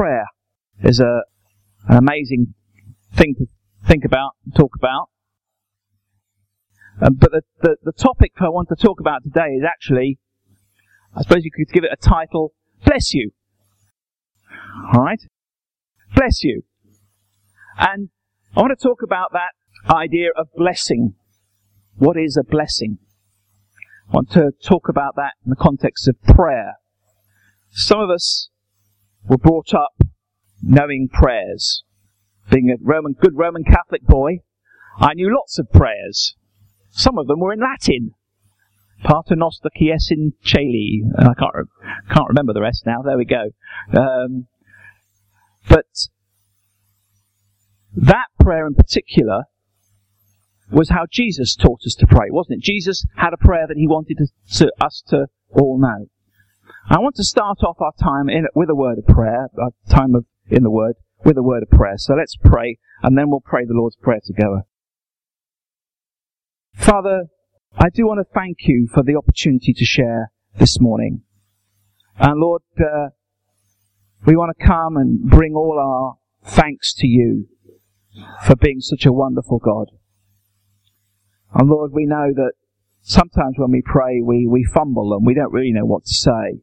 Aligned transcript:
prayer 0.00 0.24
is 0.82 0.98
a, 0.98 1.22
an 1.88 1.98
amazing 1.98 2.54
thing 3.14 3.34
to 3.36 3.46
think 3.86 4.02
about, 4.02 4.30
talk 4.56 4.72
about. 4.74 5.08
Um, 7.02 7.16
but 7.20 7.32
the, 7.32 7.42
the, 7.60 7.76
the 7.82 7.92
topic 7.92 8.32
I 8.40 8.48
want 8.48 8.68
to 8.70 8.76
talk 8.76 8.98
about 8.98 9.22
today 9.24 9.56
is 9.58 9.62
actually, 9.62 10.18
I 11.14 11.22
suppose 11.22 11.44
you 11.44 11.50
could 11.54 11.70
give 11.70 11.84
it 11.84 11.90
a 11.92 11.96
title, 11.96 12.54
Bless 12.82 13.12
You. 13.12 13.32
Alright? 14.94 15.20
Bless 16.14 16.42
You. 16.42 16.62
And 17.76 18.08
I 18.56 18.60
want 18.60 18.78
to 18.78 18.82
talk 18.82 19.02
about 19.02 19.32
that 19.32 19.52
idea 19.94 20.30
of 20.34 20.48
blessing. 20.56 21.14
What 21.96 22.16
is 22.16 22.38
a 22.38 22.42
blessing? 22.42 22.98
I 24.08 24.14
want 24.14 24.30
to 24.30 24.52
talk 24.64 24.88
about 24.88 25.16
that 25.16 25.34
in 25.44 25.50
the 25.50 25.56
context 25.56 26.08
of 26.08 26.22
prayer. 26.22 26.76
Some 27.70 28.00
of 28.00 28.08
us 28.08 28.48
were 29.28 29.38
brought 29.38 29.74
up 29.74 29.94
knowing 30.62 31.08
prayers. 31.12 31.82
Being 32.50 32.70
a 32.70 32.76
Roman, 32.80 33.12
good 33.12 33.36
Roman 33.36 33.64
Catholic 33.64 34.02
boy, 34.02 34.40
I 34.98 35.14
knew 35.14 35.34
lots 35.34 35.58
of 35.58 35.70
prayers. 35.72 36.34
Some 36.90 37.18
of 37.18 37.26
them 37.26 37.40
were 37.40 37.52
in 37.52 37.60
Latin. 37.60 38.14
Pater 39.02 39.36
noster 39.36 39.70
qui 39.74 39.90
es 39.90 40.10
in 40.10 40.34
celi. 40.44 41.02
I 41.16 41.32
can't, 41.34 41.54
re- 41.54 41.90
can't 42.12 42.28
remember 42.28 42.52
the 42.52 42.60
rest 42.60 42.84
now. 42.84 43.02
There 43.02 43.16
we 43.16 43.24
go. 43.24 43.50
Um, 43.96 44.46
but 45.68 45.86
that 47.94 48.26
prayer 48.38 48.66
in 48.66 48.74
particular 48.74 49.44
was 50.70 50.90
how 50.90 51.06
Jesus 51.10 51.56
taught 51.56 51.80
us 51.86 51.94
to 51.96 52.06
pray, 52.06 52.28
wasn't 52.30 52.58
it? 52.58 52.62
Jesus 52.62 53.04
had 53.16 53.32
a 53.32 53.38
prayer 53.38 53.66
that 53.66 53.76
he 53.76 53.86
wanted 53.86 54.18
to, 54.18 54.26
to 54.58 54.72
us 54.80 55.02
to 55.08 55.26
all 55.50 55.78
know. 55.80 56.06
I 56.88 56.98
want 56.98 57.16
to 57.16 57.24
start 57.24 57.58
off 57.62 57.80
our 57.80 57.92
time 58.00 58.28
in, 58.28 58.46
with 58.54 58.70
a 58.70 58.74
word 58.74 58.98
of 58.98 59.06
prayer, 59.06 59.48
our 59.60 59.70
time 59.88 60.14
of 60.14 60.24
in 60.50 60.62
the 60.62 60.70
Word, 60.70 60.96
with 61.24 61.36
a 61.36 61.42
word 61.42 61.62
of 61.62 61.70
prayer. 61.70 61.94
So 61.96 62.14
let's 62.14 62.36
pray, 62.36 62.78
and 63.02 63.16
then 63.16 63.30
we'll 63.30 63.40
pray 63.40 63.64
the 63.64 63.74
Lord's 63.74 63.96
Prayer 63.96 64.20
together. 64.24 64.62
Father, 66.74 67.26
I 67.78 67.88
do 67.94 68.06
want 68.06 68.18
to 68.18 68.34
thank 68.34 68.58
you 68.62 68.88
for 68.92 69.02
the 69.02 69.16
opportunity 69.16 69.72
to 69.72 69.84
share 69.84 70.32
this 70.58 70.80
morning. 70.80 71.22
And 72.18 72.40
Lord, 72.40 72.62
uh, 72.78 73.10
we 74.26 74.36
want 74.36 74.56
to 74.58 74.66
come 74.66 74.96
and 74.96 75.20
bring 75.22 75.54
all 75.54 75.78
our 75.78 76.16
thanks 76.50 76.92
to 76.94 77.06
you 77.06 77.48
for 78.44 78.56
being 78.56 78.80
such 78.80 79.06
a 79.06 79.12
wonderful 79.12 79.58
God. 79.58 79.90
And 81.54 81.68
Lord, 81.68 81.92
we 81.92 82.06
know 82.06 82.32
that 82.34 82.52
sometimes 83.02 83.54
when 83.56 83.70
we 83.70 83.82
pray, 83.84 84.20
we, 84.20 84.46
we 84.48 84.64
fumble 84.64 85.12
and 85.12 85.24
we 85.24 85.34
don't 85.34 85.52
really 85.52 85.72
know 85.72 85.86
what 85.86 86.04
to 86.04 86.14
say. 86.14 86.62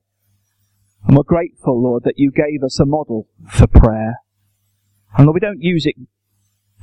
And 1.08 1.16
we're 1.16 1.24
grateful, 1.24 1.82
Lord, 1.82 2.04
that 2.04 2.18
you 2.18 2.32
gave 2.32 2.64
us 2.64 2.82
a 2.82 2.86
model 2.86 3.30
for 3.50 3.66
prayer. 3.66 4.20
And 5.18 5.26
Lord, 5.26 5.36
we 5.36 5.40
don't 5.40 5.62
use 5.62 5.86
it 5.86 5.96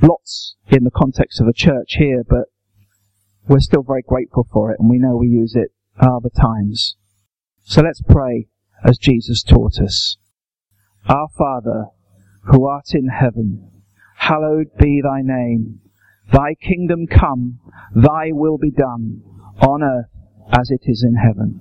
lots 0.01 0.57
in 0.69 0.85
the 0.85 0.91
context 0.91 1.41
of 1.41 1.47
the 1.47 1.53
church 1.53 1.97
here, 1.99 2.23
but 2.27 2.47
we're 3.47 3.61
still 3.61 3.83
very 3.83 4.03
grateful 4.03 4.49
for 4.51 4.73
it 4.73 4.81
and 4.81 4.89
we 4.89 4.99
know 4.99 5.17
we 5.17 5.29
use 5.29 5.55
it 5.55 5.73
other 6.01 6.31
times. 6.31 6.97
So 7.65 7.83
let's 7.83 8.01
pray 8.01 8.49
as 8.83 8.97
Jesus 8.97 9.43
taught 9.43 9.79
us. 9.79 10.17
Our 11.07 11.29
Father, 11.37 11.89
who 12.45 12.67
art 12.67 12.95
in 12.95 13.09
heaven, 13.09 13.83
hallowed 14.17 14.69
be 14.79 15.03
thy 15.03 15.21
name. 15.23 15.81
Thy 16.33 16.55
kingdom 16.55 17.07
come, 17.07 17.61
thy 17.95 18.33
will 18.33 18.57
be 18.57 18.71
done, 18.71 19.23
on 19.61 19.83
earth 19.83 20.09
as 20.51 20.71
it 20.71 20.85
is 20.85 21.05
in 21.07 21.17
heaven. 21.17 21.61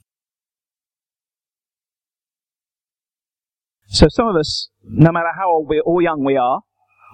So 3.91 4.07
some 4.07 4.25
of 4.25 4.37
us, 4.37 4.69
no 4.83 5.11
matter 5.11 5.31
how 5.37 5.51
old 5.51 5.67
we 5.67 5.79
are 5.79 5.83
or 5.83 6.01
young 6.01 6.23
we 6.23 6.37
are, 6.37 6.61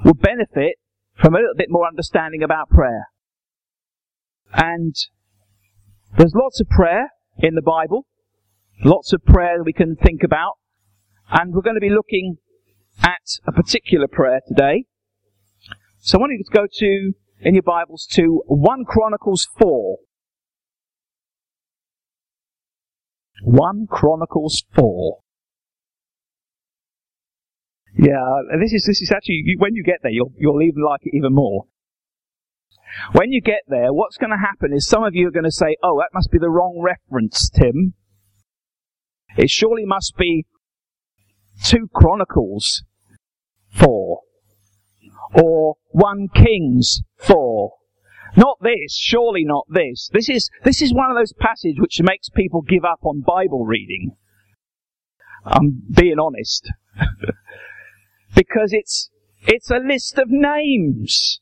will 0.06 0.14
benefit 0.14 0.76
from 1.16 1.34
a 1.34 1.38
little 1.38 1.56
bit 1.58 1.72
more 1.72 1.88
understanding 1.88 2.44
about 2.44 2.70
prayer. 2.70 3.08
And 4.54 4.94
there's 6.16 6.34
lots 6.36 6.62
of 6.62 6.70
prayer 6.70 7.10
in 7.40 7.56
the 7.56 7.64
Bible, 7.64 8.06
lots 8.86 9.12
of 9.12 9.26
prayer 9.26 9.58
that 9.58 9.64
we 9.64 9.74
can 9.74 9.96
think 9.96 10.22
about, 10.22 10.54
and 11.32 11.52
we're 11.52 11.64
going 11.64 11.78
to 11.78 11.82
be 11.82 11.90
looking 11.90 12.38
at 13.02 13.26
a 13.48 13.52
particular 13.52 14.08
prayer 14.08 14.42
today. 14.48 14.86
So 15.98 16.20
I 16.20 16.22
want 16.22 16.34
you 16.34 16.44
to 16.44 16.56
go 16.56 16.68
to, 16.72 17.14
in 17.42 17.56
your 17.56 17.64
Bibles, 17.64 18.06
to 18.12 18.44
1 18.46 18.86
Chronicles 18.86 19.48
4. 19.58 19.98
1 23.42 23.88
Chronicles 23.90 24.64
4. 24.76 25.18
Yeah, 27.97 28.22
uh, 28.22 28.58
this 28.62 28.74
is 28.74 28.85
this 28.85 29.02
is 29.02 29.12
actually 29.12 29.56
when 29.58 29.74
you 29.74 29.84
get 29.84 30.00
there, 30.03 30.12
you'll 30.12 30.34
you'll 30.38 30.62
even 30.62 30.84
like 30.84 31.02
it 31.03 31.16
even 31.16 31.34
more. 31.34 31.66
When 33.13 33.31
you 33.31 33.41
get 33.41 33.62
there, 33.68 33.91
what's 33.91 34.18
going 34.18 34.30
to 34.30 34.38
happen 34.38 34.72
is 34.74 34.88
some 34.88 35.03
of 35.03 35.13
you 35.13 35.28
are 35.28 35.31
going 35.31 35.46
to 35.46 35.52
say, 35.52 35.75
"Oh, 35.84 36.00
that 36.00 36.13
must 36.13 36.31
be 36.31 36.38
the 36.38 36.50
wrong 36.50 36.80
reference, 36.81 37.50
Tim. 37.50 37.94
It 39.36 39.50
surely 39.50 39.86
must 39.86 40.16
be 40.18 40.46
two 41.63 41.88
Chronicles 41.94 42.84
four 43.69 44.22
or 45.34 45.75
one 45.90 46.28
Kings 46.34 47.02
four. 47.18 47.74
Not 48.36 48.57
this, 48.62 48.96
surely 48.96 49.44
not 49.44 49.66
this. 49.69 50.09
This 50.13 50.30
is 50.30 50.50
this 50.63 50.81
is 50.81 50.94
one 50.94 51.09
of 51.09 51.18
those 51.18 51.34
passages 51.34 51.80
which 51.80 52.00
makes 52.02 52.30
people 52.30 52.62
give 52.62 52.86
up 52.86 53.00
on 53.03 53.24
Bible 53.25 53.66
reading. 53.66 54.16
I'm 55.46 55.81
being 55.91 56.19
honest. 56.19 56.69
because 58.38 58.70
it's 58.72 59.09
it's 59.42 59.72
a 59.72 59.78
list 59.78 60.18
of 60.18 60.28
names. 60.30 61.42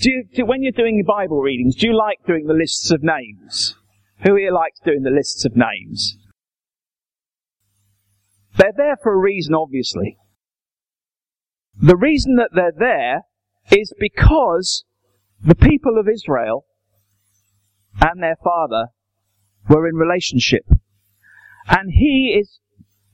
Do 0.00 0.10
you, 0.10 0.24
do, 0.34 0.46
when 0.46 0.62
you're 0.62 0.72
doing 0.72 1.04
Bible 1.06 1.40
readings, 1.40 1.76
do 1.76 1.86
you 1.86 1.96
like 1.96 2.18
doing 2.26 2.46
the 2.46 2.54
lists 2.54 2.90
of 2.90 3.02
names? 3.02 3.76
Who 4.24 4.36
here 4.36 4.52
likes 4.52 4.80
doing 4.84 5.02
the 5.02 5.10
lists 5.10 5.44
of 5.44 5.52
names? 5.54 6.16
They're 8.56 8.72
there 8.76 8.96
for 9.02 9.12
a 9.12 9.18
reason, 9.18 9.54
obviously. 9.54 10.16
The 11.80 11.96
reason 11.96 12.36
that 12.36 12.50
they're 12.54 12.72
there 12.76 13.22
is 13.70 13.92
because 13.98 14.84
the 15.42 15.54
people 15.54 15.98
of 15.98 16.08
Israel 16.08 16.64
and 18.00 18.22
their 18.22 18.36
father 18.42 18.88
were 19.68 19.86
in 19.86 19.96
relationship. 19.96 20.64
And 21.68 21.92
he 21.92 22.36
is 22.40 22.58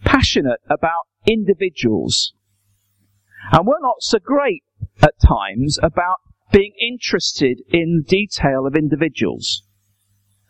passionate 0.04 0.60
about 0.70 1.06
individuals. 1.26 2.32
And 3.52 3.66
we're 3.66 3.80
not 3.80 3.96
so 4.00 4.18
great 4.18 4.64
at 5.02 5.14
times 5.20 5.78
about 5.82 6.16
being 6.52 6.72
interested 6.80 7.60
in 7.68 8.04
detail 8.06 8.66
of 8.66 8.74
individuals. 8.74 9.62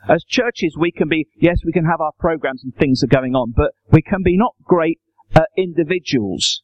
As 0.09 0.25
churches, 0.25 0.77
we 0.79 0.93
can 0.93 1.09
be, 1.09 1.27
yes, 1.37 1.59
we 1.65 1.73
can 1.73 1.85
have 1.85 2.01
our 2.01 2.13
programs 2.19 2.63
and 2.63 2.75
things 2.75 3.03
are 3.03 3.09
going 3.09 3.35
on, 3.35 3.53
but 3.57 3.73
we 3.91 4.03
can 4.03 4.23
be 4.23 4.37
not 4.37 4.55
great 4.63 5.01
at 5.35 5.49
individuals. 5.57 6.63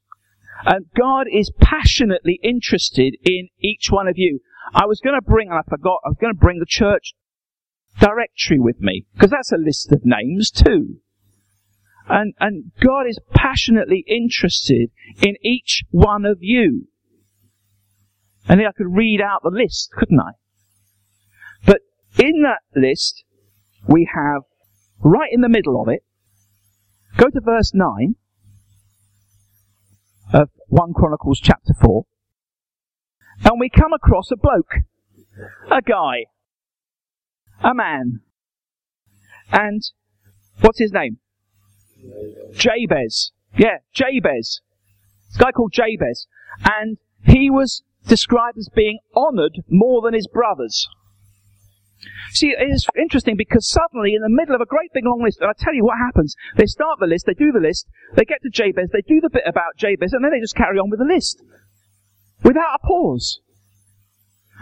And 0.64 0.87
God 0.97 1.26
is 1.32 1.50
passionately 1.61 2.38
interested 2.43 3.17
in 3.25 3.49
each 3.61 3.88
one 3.91 4.06
of 4.06 4.14
you. 4.17 4.41
I 4.73 4.87
was 4.87 5.00
going 5.00 5.17
to 5.20 5.31
bring, 5.31 5.49
and 5.49 5.59
I 5.59 5.62
forgot, 5.69 6.00
I 6.05 6.11
was 6.11 6.19
going 6.20 6.35
to 6.35 6.38
bring 6.38 6.61
the 6.61 6.67
church 6.69 7.14
directory 7.99 8.61
with 8.61 8.81
me, 8.81 9.06
because 9.12 9.31
that's 9.31 9.53
a 9.53 9.56
list 9.56 9.91
of 9.93 10.03
names 10.05 10.50
too. 10.50 10.99
And, 12.08 12.34
and 12.40 12.72
God 12.81 13.06
is 13.06 13.19
passionately 13.34 14.04
interested 14.06 14.90
in 15.20 15.37
each 15.43 15.84
one 15.90 16.25
of 16.25 16.38
you. 16.40 16.88
And 18.49 18.58
then 18.58 18.66
I 18.66 18.72
could 18.72 18.94
read 18.94 19.20
out 19.20 19.43
the 19.43 19.50
list, 19.50 19.90
couldn't 19.96 20.20
I? 20.20 20.32
But 21.64 21.81
in 22.19 22.43
that 22.43 22.62
list, 22.75 23.25
we 23.87 24.08
have, 24.14 24.43
right 24.99 25.31
in 25.31 25.43
the 25.43 25.49
middle 25.49 25.81
of 25.81 25.88
it, 25.88 26.02
go 27.16 27.28
to 27.28 27.40
verse 27.40 27.72
9 27.75 28.16
of 30.32 30.49
1 30.69 30.93
Chronicles 30.94 31.40
chapter 31.40 31.75
4, 31.81 32.04
and 33.44 33.60
we 33.60 33.69
come 33.69 33.93
across 33.93 34.31
a 34.32 34.37
bloke, 34.37 34.82
a 35.70 35.82
guy, 35.82 36.25
a 37.62 37.75
man. 37.75 38.20
And 39.50 39.82
what's 40.60 40.78
his 40.78 40.93
name? 40.93 41.19
Jabez. 42.52 43.32
Yeah, 43.56 43.78
Jabez. 43.93 44.60
This 45.28 45.37
guy 45.38 45.52
called 45.52 45.72
Jabez. 45.72 46.26
And 46.64 46.99
he 47.25 47.50
was 47.50 47.82
described 48.06 48.58
as 48.58 48.69
being 48.69 48.99
honored 49.14 49.62
more 49.69 50.02
than 50.02 50.14
his 50.14 50.26
brothers. 50.26 50.88
See, 52.31 52.49
it 52.49 52.69
is 52.69 52.87
interesting 52.99 53.37
because 53.37 53.69
suddenly, 53.69 54.14
in 54.14 54.22
the 54.22 54.28
middle 54.28 54.54
of 54.54 54.60
a 54.60 54.66
great 54.66 54.93
big 54.93 55.04
long 55.04 55.22
list, 55.22 55.40
and 55.40 55.49
I 55.49 55.52
tell 55.56 55.75
you 55.75 55.84
what 55.84 55.99
happens. 55.99 56.34
They 56.56 56.66
start 56.66 56.99
the 56.99 57.06
list, 57.06 57.26
they 57.26 57.34
do 57.34 57.52
the 57.52 57.60
list, 57.60 57.87
they 58.14 58.25
get 58.25 58.43
to 58.43 58.50
Jabez, 58.50 58.90
they 58.93 59.02
do 59.02 59.20
the 59.20 59.31
bit 59.31 59.44
about 59.46 59.76
Jabez, 59.76 60.12
and 60.12 60.25
then 60.25 60.32
they 60.32 60.40
just 60.40 60.56
carry 60.56 60.78
on 60.78 60.90
with 60.90 60.99
the 60.99 61.04
list. 61.04 61.43
Without 62.43 62.81
a 62.82 62.87
pause. 62.87 63.40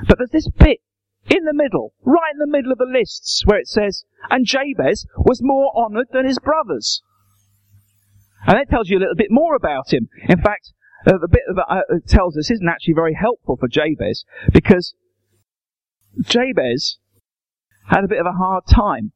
But 0.07 0.19
there's 0.19 0.31
this 0.31 0.49
bit 0.49 0.81
in 1.29 1.45
the 1.45 1.55
middle, 1.55 1.95
right 2.05 2.33
in 2.33 2.39
the 2.39 2.47
middle 2.47 2.73
of 2.73 2.79
the 2.79 2.85
lists, 2.85 3.43
where 3.47 3.59
it 3.59 3.69
says, 3.69 4.05
and 4.29 4.45
Jabez 4.45 5.07
was 5.17 5.41
more 5.43 5.73
honored 5.75 6.09
than 6.13 6.27
his 6.27 6.39
brothers. 6.39 7.03
And 8.47 8.57
that 8.57 8.71
tells 8.71 8.89
you 8.89 8.99
a 8.99 9.01
little 9.01 9.15
bit 9.17 9.31
more 9.31 9.55
about 9.55 9.93
him. 9.93 10.09
In 10.29 10.41
fact, 10.41 10.73
uh, 11.07 11.19
the 11.19 11.29
bit 11.29 11.43
that 11.55 11.67
uh, 11.69 11.81
tells 12.07 12.37
us 12.37 12.51
isn't 12.51 12.69
actually 12.69 12.95
very 12.95 13.15
helpful 13.15 13.57
for 13.57 13.69
Jabez, 13.69 14.25
because 14.53 14.95
Jabez 16.23 16.99
had 17.89 18.05
a 18.05 18.09
bit 18.09 18.21
of 18.21 18.27
a 18.27 18.33
hard 18.33 18.65
time. 18.67 19.13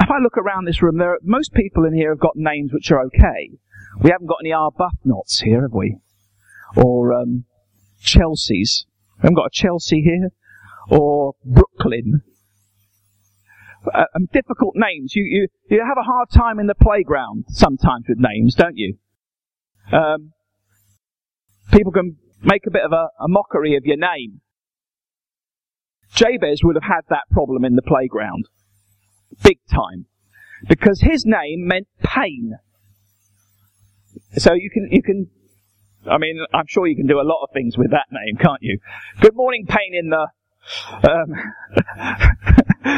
If 0.00 0.10
I 0.10 0.18
look 0.18 0.36
around 0.36 0.64
this 0.64 0.82
room, 0.82 1.00
are, 1.00 1.18
most 1.22 1.54
people 1.54 1.84
in 1.84 1.94
here 1.94 2.10
have 2.10 2.20
got 2.20 2.36
names 2.36 2.72
which 2.72 2.90
are 2.90 3.02
okay. 3.06 3.50
We 4.00 4.10
haven't 4.10 4.26
got 4.26 4.38
any 4.42 4.50
Arbuthnot's 4.50 5.40
here, 5.40 5.62
have 5.62 5.72
we? 5.72 5.98
Or 6.76 7.12
um, 7.12 7.44
Chelsea's. 8.00 8.86
We 9.18 9.22
haven't 9.22 9.36
got 9.36 9.46
a 9.46 9.50
Chelsea 9.52 10.02
here. 10.02 10.30
Or 10.90 11.34
Brooklyn. 11.44 12.22
Uh, 13.92 14.04
difficult 14.32 14.74
names. 14.76 15.14
You, 15.14 15.24
you, 15.24 15.48
you 15.68 15.84
have 15.86 15.98
a 15.98 16.02
hard 16.02 16.30
time 16.30 16.58
in 16.58 16.66
the 16.66 16.74
playground 16.74 17.44
sometimes 17.48 18.06
with 18.08 18.18
names, 18.18 18.54
don't 18.54 18.76
you? 18.76 18.96
Um, 19.92 20.32
people 21.72 21.92
can 21.92 22.16
make 22.42 22.66
a 22.66 22.70
bit 22.70 22.82
of 22.84 22.92
a, 22.92 23.08
a 23.20 23.28
mockery 23.28 23.76
of 23.76 23.84
your 23.84 23.96
name. 23.96 24.40
Jabez 26.14 26.60
would 26.62 26.76
have 26.76 26.84
had 26.84 27.02
that 27.10 27.24
problem 27.30 27.64
in 27.64 27.74
the 27.74 27.82
playground. 27.82 28.44
Big 29.42 29.58
time. 29.70 30.06
Because 30.68 31.00
his 31.00 31.24
name 31.26 31.66
meant 31.66 31.88
pain. 32.02 32.54
So 34.36 34.54
you 34.54 34.70
can, 34.70 34.88
you 34.90 35.02
can, 35.02 35.28
I 36.10 36.18
mean, 36.18 36.44
I'm 36.54 36.66
sure 36.68 36.86
you 36.86 36.96
can 36.96 37.06
do 37.06 37.20
a 37.20 37.26
lot 37.26 37.42
of 37.42 37.50
things 37.52 37.76
with 37.76 37.90
that 37.90 38.06
name, 38.10 38.36
can't 38.36 38.62
you? 38.62 38.78
Good 39.20 39.34
morning, 39.34 39.66
pain 39.66 39.92
in 39.92 40.10
the, 40.10 40.28
um, 41.08 41.34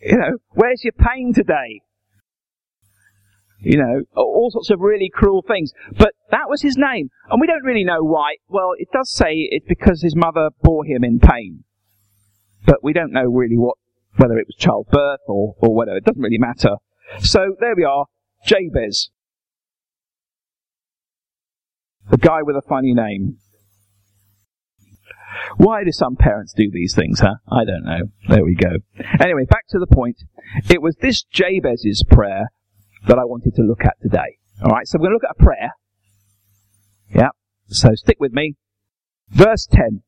you 0.00 0.16
know, 0.16 0.38
where's 0.50 0.82
your 0.82 0.92
pain 0.92 1.32
today? 1.34 1.80
You 3.60 3.78
know, 3.78 4.02
all 4.16 4.50
sorts 4.50 4.70
of 4.70 4.80
really 4.80 5.10
cruel 5.12 5.42
things. 5.46 5.72
But 5.96 6.12
that 6.30 6.48
was 6.48 6.62
his 6.62 6.76
name. 6.76 7.08
And 7.30 7.40
we 7.40 7.46
don't 7.46 7.64
really 7.64 7.84
know 7.84 8.02
why. 8.02 8.36
Well, 8.48 8.72
it 8.78 8.88
does 8.92 9.10
say 9.10 9.48
it's 9.50 9.66
because 9.66 10.02
his 10.02 10.14
mother 10.14 10.50
bore 10.62 10.84
him 10.84 11.02
in 11.04 11.18
pain. 11.18 11.64
But 12.66 12.82
we 12.82 12.92
don't 12.92 13.12
know 13.12 13.24
really 13.24 13.56
what, 13.56 13.76
whether 14.16 14.38
it 14.38 14.46
was 14.46 14.56
childbirth 14.56 15.20
or, 15.26 15.54
or 15.58 15.74
whatever. 15.74 15.96
It 15.96 16.04
doesn't 16.04 16.22
really 16.22 16.38
matter. 16.38 16.76
So 17.20 17.56
there 17.60 17.74
we 17.76 17.84
are. 17.84 18.06
Jabez. 18.46 19.10
The 22.10 22.18
guy 22.18 22.42
with 22.42 22.56
a 22.56 22.62
funny 22.62 22.92
name. 22.92 23.38
Why 25.56 25.84
do 25.84 25.92
some 25.92 26.16
parents 26.16 26.52
do 26.52 26.70
these 26.70 26.94
things, 26.94 27.20
huh? 27.20 27.36
I 27.50 27.64
don't 27.64 27.84
know. 27.84 28.10
There 28.28 28.44
we 28.44 28.54
go. 28.54 28.76
Anyway, 29.20 29.44
back 29.48 29.66
to 29.70 29.78
the 29.78 29.86
point. 29.86 30.24
It 30.70 30.82
was 30.82 30.96
this 30.96 31.24
Jabez's 31.24 32.04
prayer 32.08 32.48
that 33.06 33.18
I 33.18 33.24
wanted 33.24 33.54
to 33.56 33.62
look 33.62 33.84
at 33.84 34.00
today. 34.02 34.38
Alright, 34.62 34.86
so 34.86 34.98
we're 34.98 35.08
going 35.08 35.18
to 35.18 35.26
look 35.26 35.30
at 35.30 35.40
a 35.40 35.44
prayer. 35.44 35.72
Yeah, 37.14 37.30
so 37.66 37.94
stick 37.94 38.18
with 38.20 38.32
me. 38.32 38.56
Verse 39.28 39.66
10. 39.70 40.02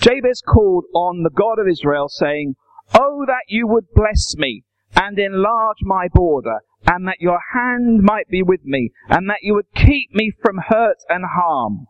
Jabez 0.00 0.42
called 0.46 0.84
on 0.94 1.22
the 1.22 1.30
God 1.30 1.58
of 1.58 1.68
Israel 1.68 2.08
saying, 2.08 2.56
Oh, 2.92 3.24
that 3.26 3.44
you 3.48 3.66
would 3.66 3.86
bless 3.94 4.36
me 4.36 4.64
and 4.94 5.18
enlarge 5.18 5.78
my 5.82 6.08
border 6.12 6.60
and 6.86 7.08
that 7.08 7.20
your 7.20 7.40
hand 7.54 8.02
might 8.02 8.28
be 8.28 8.42
with 8.42 8.64
me 8.64 8.90
and 9.08 9.28
that 9.30 9.42
you 9.42 9.54
would 9.54 9.72
keep 9.74 10.14
me 10.14 10.32
from 10.42 10.58
hurt 10.68 10.98
and 11.08 11.24
harm. 11.24 11.86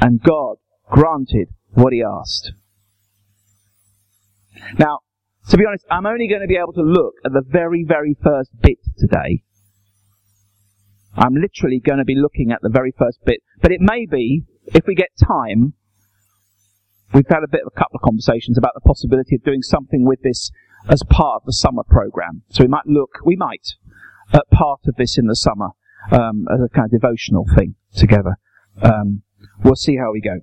And 0.00 0.22
God 0.22 0.56
granted 0.90 1.48
what 1.72 1.92
he 1.92 2.02
asked. 2.02 2.52
Now, 4.78 5.00
to 5.48 5.56
be 5.56 5.64
honest, 5.66 5.86
I'm 5.90 6.06
only 6.06 6.28
going 6.28 6.42
to 6.42 6.46
be 6.46 6.56
able 6.56 6.74
to 6.74 6.82
look 6.82 7.14
at 7.24 7.32
the 7.32 7.42
very, 7.46 7.84
very 7.86 8.16
first 8.22 8.50
bit 8.60 8.78
today. 8.98 9.42
I'm 11.14 11.34
literally 11.34 11.80
going 11.80 11.98
to 11.98 12.04
be 12.04 12.14
looking 12.14 12.52
at 12.52 12.60
the 12.62 12.68
very 12.68 12.92
first 12.96 13.18
bit. 13.24 13.40
But 13.60 13.72
it 13.72 13.80
may 13.80 14.06
be, 14.06 14.44
if 14.66 14.86
we 14.86 14.94
get 14.94 15.08
time, 15.16 15.74
we've 17.12 17.28
had 17.28 17.42
a 17.42 17.50
bit 17.50 17.62
of 17.62 17.72
a 17.74 17.78
couple 17.78 17.96
of 17.96 18.02
conversations 18.02 18.58
about 18.58 18.74
the 18.74 18.80
possibility 18.80 19.34
of 19.34 19.42
doing 19.42 19.62
something 19.62 20.04
with 20.04 20.22
this 20.22 20.50
as 20.88 21.02
part 21.08 21.42
of 21.42 21.46
the 21.46 21.52
summer 21.52 21.82
program. 21.82 22.42
So 22.50 22.64
we 22.64 22.68
might 22.68 22.86
look, 22.86 23.18
we 23.24 23.36
might, 23.36 23.74
at 24.32 24.48
part 24.50 24.80
of 24.86 24.96
this 24.96 25.18
in 25.18 25.26
the 25.26 25.36
summer 25.36 25.70
um, 26.12 26.46
as 26.52 26.60
a 26.60 26.68
kind 26.68 26.86
of 26.86 27.00
devotional 27.00 27.46
thing 27.54 27.74
together. 27.94 28.36
Um, 28.82 29.22
we'll 29.64 29.74
see 29.74 29.96
how 29.96 30.12
we 30.12 30.20
go. 30.20 30.40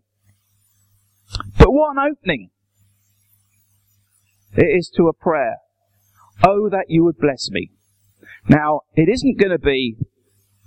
But 1.57 1.71
what 1.71 1.97
an 1.97 2.11
opening! 2.11 2.49
It 4.53 4.65
is 4.65 4.89
to 4.97 5.07
a 5.07 5.13
prayer. 5.13 5.57
Oh, 6.43 6.69
that 6.69 6.85
you 6.87 7.03
would 7.03 7.17
bless 7.17 7.49
me. 7.51 7.71
Now, 8.47 8.81
it 8.95 9.09
isn't 9.09 9.39
going 9.39 9.51
to 9.51 9.59
be, 9.59 9.97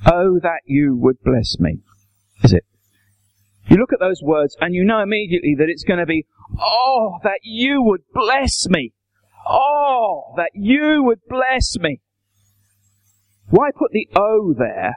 oh, 0.07 0.39
that 0.43 0.61
you 0.65 0.97
would 0.97 1.23
bless 1.25 1.59
me, 1.59 1.81
is 2.43 2.53
it? 2.53 2.65
You 3.69 3.77
look 3.77 3.93
at 3.93 4.01
those 4.01 4.21
words 4.23 4.57
and 4.61 4.75
you 4.75 4.85
know 4.85 5.01
immediately 5.01 5.55
that 5.59 5.69
it's 5.69 5.85
going 5.85 6.01
to 6.01 6.07
be, 6.07 6.27
oh, 6.61 7.19
that 7.23 7.41
you 7.43 7.83
would 7.83 8.03
bless 8.13 8.69
me. 8.69 8.93
Oh, 9.49 10.35
that 10.37 10.51
you 10.55 11.03
would 11.05 11.21
bless 11.29 11.79
me. 11.79 12.01
Why 13.49 13.71
put 13.77 13.91
the 13.93 14.09
oh 14.15 14.55
there 14.57 14.97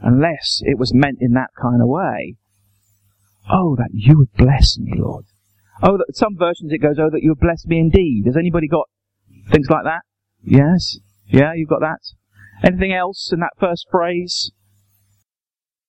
unless 0.00 0.62
it 0.64 0.78
was 0.78 0.94
meant 0.94 1.18
in 1.20 1.32
that 1.32 1.50
kind 1.60 1.82
of 1.82 1.88
way? 1.88 2.36
Oh, 3.50 3.76
that 3.76 3.90
you 3.92 4.18
would 4.18 4.32
bless 4.34 4.78
me, 4.78 4.92
Lord. 4.96 5.24
Oh, 5.82 5.96
that 5.96 6.16
some 6.16 6.36
versions 6.36 6.72
it 6.72 6.78
goes, 6.78 6.96
oh, 6.98 7.10
that 7.10 7.22
you 7.22 7.30
have 7.30 7.40
blessed 7.40 7.68
me 7.68 7.78
indeed. 7.78 8.24
Has 8.26 8.36
anybody 8.36 8.68
got 8.68 8.88
things 9.50 9.68
like 9.70 9.84
that? 9.84 10.02
Yes? 10.42 10.98
Yeah, 11.26 11.52
you've 11.54 11.68
got 11.68 11.80
that? 11.80 12.00
Anything 12.62 12.92
else 12.92 13.30
in 13.32 13.40
that 13.40 13.52
first 13.58 13.86
phrase? 13.90 14.50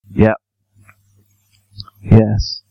Yeah. 0.09 0.35
Yes. 2.01 2.61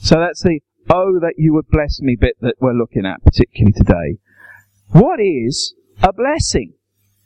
So 0.00 0.18
that's 0.18 0.42
the, 0.42 0.60
oh, 0.90 1.18
that 1.20 1.34
you 1.36 1.54
would 1.54 1.68
bless 1.68 2.00
me 2.00 2.16
bit 2.18 2.36
that 2.40 2.56
we're 2.60 2.72
looking 2.72 3.06
at 3.06 3.22
particularly 3.22 3.72
today. 3.72 4.18
What 4.88 5.20
is 5.20 5.74
a 6.02 6.12
blessing? 6.12 6.74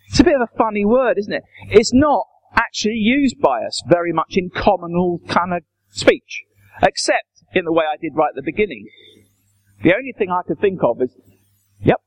It's 0.09 0.21
a 0.21 0.25
bit 0.25 0.35
of 0.35 0.43
a 0.43 0.57
funny 0.57 0.85
word, 0.85 1.19
isn't 1.19 1.33
it? 1.33 1.43
It's 1.71 1.93
not 1.93 2.27
actually 2.55 2.95
used 2.95 3.41
by 3.41 3.65
us 3.65 3.83
very 3.89 4.13
much 4.13 4.35
in 4.37 4.51
communal 4.51 5.21
kind 5.29 5.55
of 5.55 5.63
speech, 5.91 6.45
except 6.83 7.43
in 7.53 7.65
the 7.65 7.73
way 7.73 7.85
I 7.85 7.97
did 8.01 8.13
right 8.15 8.31
at 8.31 8.35
the 8.37 8.43
beginning. 8.43 8.87
The 9.83 9.95
only 9.95 10.13
thing 10.17 10.31
I 10.31 10.43
could 10.47 10.59
think 10.59 10.81
of 10.83 11.01
is, 11.03 11.11
yep. 11.81 12.01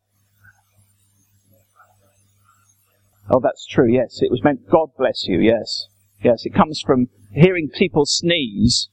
Oh, 3.29 3.39
that's 3.39 3.65
true, 3.65 3.91
yes. 3.91 4.19
It 4.21 4.31
was 4.31 4.43
meant, 4.43 4.69
God 4.69 4.89
bless 4.98 5.27
you, 5.27 5.39
yes. 5.39 5.88
Yes, 6.21 6.45
it 6.45 6.53
comes 6.53 6.81
from 6.86 7.07
hearing 7.31 7.69
people 7.69 8.05
sneeze, 8.05 8.89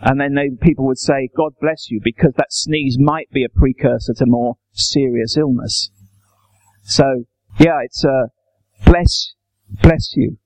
and 0.00 0.20
then 0.20 0.34
they, 0.34 0.50
people 0.60 0.86
would 0.86 0.98
say, 0.98 1.28
God 1.34 1.54
bless 1.60 1.90
you, 1.90 2.00
because 2.02 2.34
that 2.36 2.52
sneeze 2.52 2.96
might 2.98 3.30
be 3.30 3.44
a 3.44 3.48
precursor 3.48 4.12
to 4.14 4.26
more 4.26 4.56
serious 4.72 5.36
illness. 5.36 5.90
So, 6.82 7.24
yeah, 7.58 7.80
it's 7.82 8.04
a 8.04 8.28
bless, 8.84 9.32
bless 9.82 10.14
you. 10.14 10.36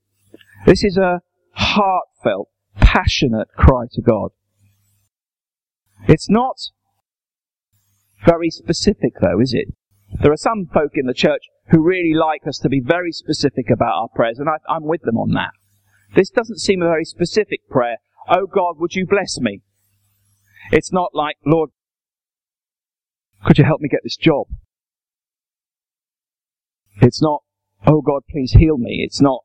This 0.65 0.85
is 0.85 0.97
a 0.97 1.21
heartfelt, 1.55 2.49
passionate 2.81 3.49
cry 3.57 3.85
to 3.93 4.03
God. 4.03 4.31
It's 6.09 6.31
not 6.31 6.57
very 8.25 8.51
specific 8.51 9.15
though, 9.21 9.41
is 9.41 9.55
it? 9.55 9.75
There 10.21 10.33
are 10.33 10.37
some 10.37 10.67
folk 10.73 10.93
in 10.95 11.07
the 11.07 11.15
church 11.15 11.43
who 11.71 11.83
really 11.83 12.15
like 12.15 12.47
us 12.47 12.59
to 12.59 12.69
be 12.69 12.81
very 12.81 13.13
specific 13.13 13.71
about 13.71 13.95
our 13.95 14.09
prayers, 14.09 14.39
and 14.39 14.49
I, 14.49 14.75
am 14.75 14.85
with 14.85 15.03
them 15.03 15.17
on 15.17 15.33
that. 15.35 15.53
This 16.15 16.31
doesn't 16.31 16.59
seem 16.59 16.83
a 16.83 16.87
very 16.87 17.05
specific 17.05 17.69
prayer. 17.69 17.99
Oh 18.29 18.47
God, 18.47 18.77
would 18.79 18.95
you 18.95 19.07
bless 19.07 19.39
me? 19.41 19.61
It's 20.73 20.93
not 20.93 21.15
like, 21.15 21.37
Lord, 21.47 21.71
could 23.45 23.59
you 23.59 23.65
help 23.65 23.81
me 23.81 23.89
get 23.89 24.01
this 24.03 24.17
job? 24.17 24.49
It's 27.01 27.23
not, 27.23 27.43
oh 27.87 28.03
God, 28.03 28.23
please 28.29 28.53
heal 28.53 28.77
me. 28.77 29.03
It's 29.05 29.21
not, 29.21 29.45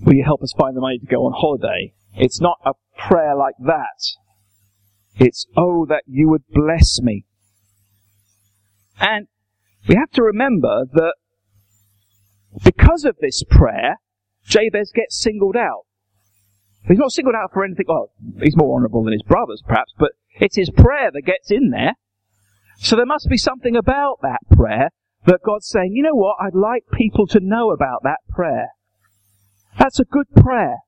will 0.00 0.14
you 0.14 0.24
help 0.24 0.42
us 0.42 0.54
find 0.56 0.76
the 0.76 0.80
money 0.80 0.98
to 0.98 1.06
go 1.06 1.26
on 1.26 1.32
holiday? 1.36 1.92
It's 2.14 2.40
not 2.40 2.58
a 2.64 2.72
prayer 2.98 3.36
like 3.36 3.54
that. 3.60 4.00
It's, 5.16 5.46
oh, 5.56 5.86
that 5.86 6.04
you 6.06 6.28
would 6.28 6.44
bless 6.48 7.00
me. 7.00 7.26
And 8.98 9.28
we 9.88 9.94
have 9.94 10.10
to 10.12 10.22
remember 10.22 10.84
that 10.92 11.14
because 12.64 13.04
of 13.04 13.16
this 13.20 13.42
prayer, 13.48 13.96
Jabez 14.44 14.92
gets 14.94 15.20
singled 15.20 15.56
out. 15.56 15.86
He's 16.86 16.98
not 16.98 17.12
singled 17.12 17.34
out 17.34 17.52
for 17.52 17.64
anything. 17.64 17.86
Well, 17.88 18.12
he's 18.40 18.56
more 18.56 18.76
honourable 18.76 19.04
than 19.04 19.12
his 19.12 19.22
brothers, 19.22 19.62
perhaps, 19.66 19.92
but 19.98 20.12
it's 20.38 20.56
his 20.56 20.70
prayer 20.70 21.10
that 21.12 21.22
gets 21.22 21.50
in 21.50 21.70
there. 21.70 21.94
So 22.78 22.96
there 22.96 23.06
must 23.06 23.28
be 23.28 23.36
something 23.36 23.76
about 23.76 24.18
that 24.22 24.40
prayer 24.50 24.88
that 25.26 25.40
God's 25.44 25.68
saying, 25.68 25.92
you 25.92 26.02
know 26.02 26.14
what, 26.14 26.36
I'd 26.40 26.54
like 26.54 26.84
people 26.92 27.26
to 27.28 27.40
know 27.40 27.70
about 27.70 28.00
that 28.04 28.20
prayer. 28.30 28.68
That's 29.78 30.00
a 30.00 30.04
good 30.04 30.26
prayer. 30.34 30.78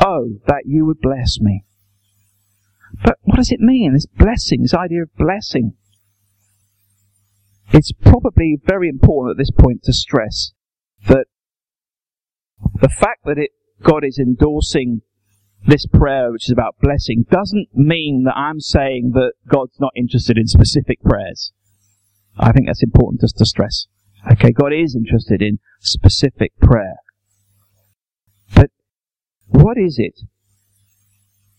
Oh, 0.00 0.38
that 0.46 0.62
you 0.66 0.86
would 0.86 1.00
bless 1.00 1.40
me. 1.40 1.64
But 3.02 3.18
what 3.22 3.36
does 3.36 3.52
it 3.52 3.60
mean? 3.60 3.92
This 3.92 4.06
blessing, 4.06 4.62
this 4.62 4.74
idea 4.74 5.02
of 5.02 5.14
blessing. 5.16 5.74
It's 7.72 7.92
probably 7.92 8.58
very 8.64 8.88
important 8.88 9.32
at 9.32 9.38
this 9.38 9.50
point 9.50 9.82
to 9.84 9.92
stress 9.92 10.52
that 11.06 11.26
the 12.80 12.88
fact 12.88 13.24
that 13.24 13.38
it, 13.38 13.50
God 13.82 14.04
is 14.04 14.18
endorsing 14.18 15.02
this 15.66 15.86
prayer, 15.86 16.32
which 16.32 16.46
is 16.46 16.52
about 16.52 16.76
blessing, 16.80 17.26
doesn't 17.30 17.68
mean 17.74 18.24
that 18.24 18.36
I'm 18.36 18.60
saying 18.60 19.12
that 19.14 19.32
God's 19.46 19.78
not 19.80 19.92
interested 19.96 20.38
in 20.38 20.46
specific 20.46 21.02
prayers. 21.02 21.52
I 22.38 22.52
think 22.52 22.66
that's 22.66 22.82
important 22.82 23.20
just 23.20 23.36
to 23.38 23.44
stress. 23.44 23.86
Okay, 24.32 24.52
God 24.52 24.72
is 24.72 24.94
interested 24.94 25.42
in 25.42 25.58
specific 25.80 26.52
prayer. 26.60 26.96
What 29.48 29.78
is 29.78 29.98
it 29.98 30.20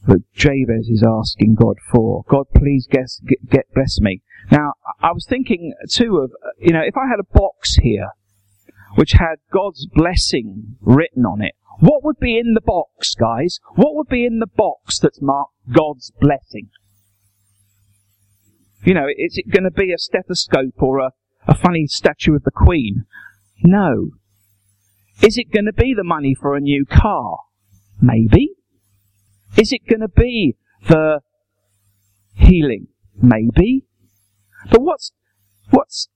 that 0.08 0.24
Jabez 0.34 0.88
is 0.90 1.04
asking 1.06 1.56
God 1.56 1.78
for? 1.92 2.24
God, 2.30 2.46
please 2.56 2.88
guess, 2.90 3.20
get, 3.28 3.50
get 3.50 3.74
bless 3.74 4.00
me. 4.00 4.22
Now, 4.52 4.74
I 5.02 5.12
was 5.12 5.26
thinking 5.28 5.74
too 5.90 6.18
of, 6.18 6.32
uh, 6.44 6.50
you 6.60 6.74
know, 6.74 6.82
if 6.86 6.96
I 6.98 7.08
had 7.08 7.20
a 7.20 7.38
box 7.38 7.76
here 7.76 8.10
which 8.96 9.14
had 9.14 9.36
God's 9.52 9.88
blessing 9.88 10.78
written 10.82 11.26
on 11.26 11.42
it, 11.42 11.54
what 11.80 12.04
would 12.04 12.20
be 12.20 12.38
in 12.38 12.54
the 12.54 12.62
box, 12.62 13.16
guys? 13.16 13.60
What 13.76 13.96
would 13.96 14.08
be 14.08 14.26
in 14.26 14.40
the 14.40 14.48
box 14.48 15.00
that's 15.00 15.22
marked 15.22 15.54
God's 15.72 16.12
blessing? 16.20 16.70
You 18.84 18.94
know, 18.94 19.08
is 19.08 19.38
it 19.38 19.52
going 19.52 19.64
to 19.64 19.72
be 19.72 19.94
a 19.94 19.98
stethoscope 19.98 20.82
or 20.82 21.00
a, 21.00 21.12
a 21.48 21.56
funny 21.56 21.88
statue 21.88 22.36
of 22.36 22.44
the 22.44 22.52
Queen? 22.52 23.06
No. 23.64 24.12
Is 25.22 25.38
it 25.38 25.52
going 25.52 25.66
to 25.66 25.74
be 25.74 25.94
the 25.94 26.04
money 26.04 26.34
for 26.34 26.56
a 26.56 26.62
new 26.62 26.86
car? 26.86 27.40
Maybe. 28.02 28.52
Is 29.58 29.72
it 29.72 29.88
going 29.90 30.02
to 30.02 30.08
be 30.08 30.56
the 30.88 31.22
healing? 32.34 32.88
Maybe. 33.22 33.86
But 34.72 34.82
what's, 34.82 35.12
what's 35.72 36.08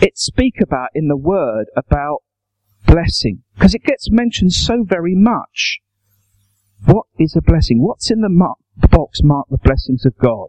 it 0.00 0.18
speak 0.18 0.54
about 0.62 0.88
in 0.94 1.08
the 1.08 1.16
word 1.16 1.66
about 1.76 2.18
blessing? 2.86 3.42
Because 3.54 3.74
it 3.74 3.84
gets 3.84 4.10
mentioned 4.10 4.52
so 4.52 4.84
very 4.86 5.14
much. 5.14 5.78
What 6.84 7.06
is 7.18 7.36
a 7.36 7.42
blessing? 7.42 7.80
What's 7.80 8.10
in 8.10 8.20
the 8.20 8.28
mark, 8.28 8.58
box 8.90 9.20
marked 9.22 9.50
the 9.50 9.58
blessings 9.58 10.04
of 10.04 10.18
God? 10.18 10.48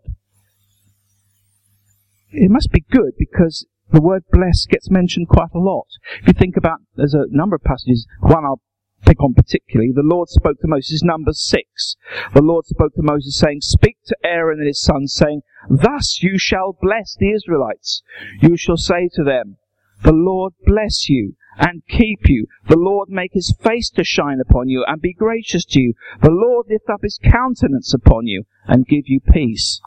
It 2.31 2.49
must 2.49 2.71
be 2.71 2.83
good 2.89 3.13
because 3.17 3.67
the 3.91 4.01
word 4.01 4.23
bless 4.31 4.65
gets 4.65 4.89
mentioned 4.89 5.27
quite 5.27 5.53
a 5.53 5.59
lot. 5.59 5.85
If 6.21 6.27
you 6.27 6.33
think 6.33 6.57
about, 6.57 6.79
there's 6.95 7.13
a 7.13 7.27
number 7.29 7.55
of 7.55 7.63
passages, 7.63 8.07
one 8.19 8.43
I'll 8.43 8.61
pick 9.05 9.21
on 9.21 9.33
particularly, 9.33 9.91
the 9.93 10.01
Lord 10.01 10.29
spoke 10.29 10.59
to 10.61 10.67
Moses, 10.67 11.03
Numbers 11.03 11.41
6. 11.45 11.95
The 12.33 12.41
Lord 12.41 12.65
spoke 12.65 12.93
to 12.95 13.01
Moses 13.01 13.37
saying, 13.37 13.61
Speak 13.61 13.97
to 14.05 14.17
Aaron 14.23 14.59
and 14.59 14.67
his 14.67 14.81
sons 14.81 15.13
saying, 15.13 15.41
Thus 15.69 16.21
you 16.21 16.37
shall 16.37 16.77
bless 16.81 17.15
the 17.15 17.31
Israelites. 17.31 18.01
You 18.41 18.57
shall 18.57 18.77
say 18.77 19.09
to 19.13 19.23
them, 19.23 19.57
The 20.03 20.13
Lord 20.13 20.53
bless 20.65 21.09
you 21.09 21.35
and 21.57 21.83
keep 21.87 22.27
you. 22.27 22.47
The 22.67 22.77
Lord 22.77 23.09
make 23.09 23.33
his 23.33 23.55
face 23.61 23.89
to 23.91 24.03
shine 24.03 24.39
upon 24.39 24.69
you 24.69 24.83
and 24.87 25.01
be 25.01 25.13
gracious 25.13 25.65
to 25.65 25.79
you. 25.79 25.93
The 26.21 26.31
Lord 26.31 26.67
lift 26.69 26.89
up 26.89 27.01
his 27.03 27.19
countenance 27.23 27.93
upon 27.93 28.27
you 28.27 28.43
and 28.65 28.85
give 28.85 29.03
you 29.07 29.19
peace. 29.19 29.81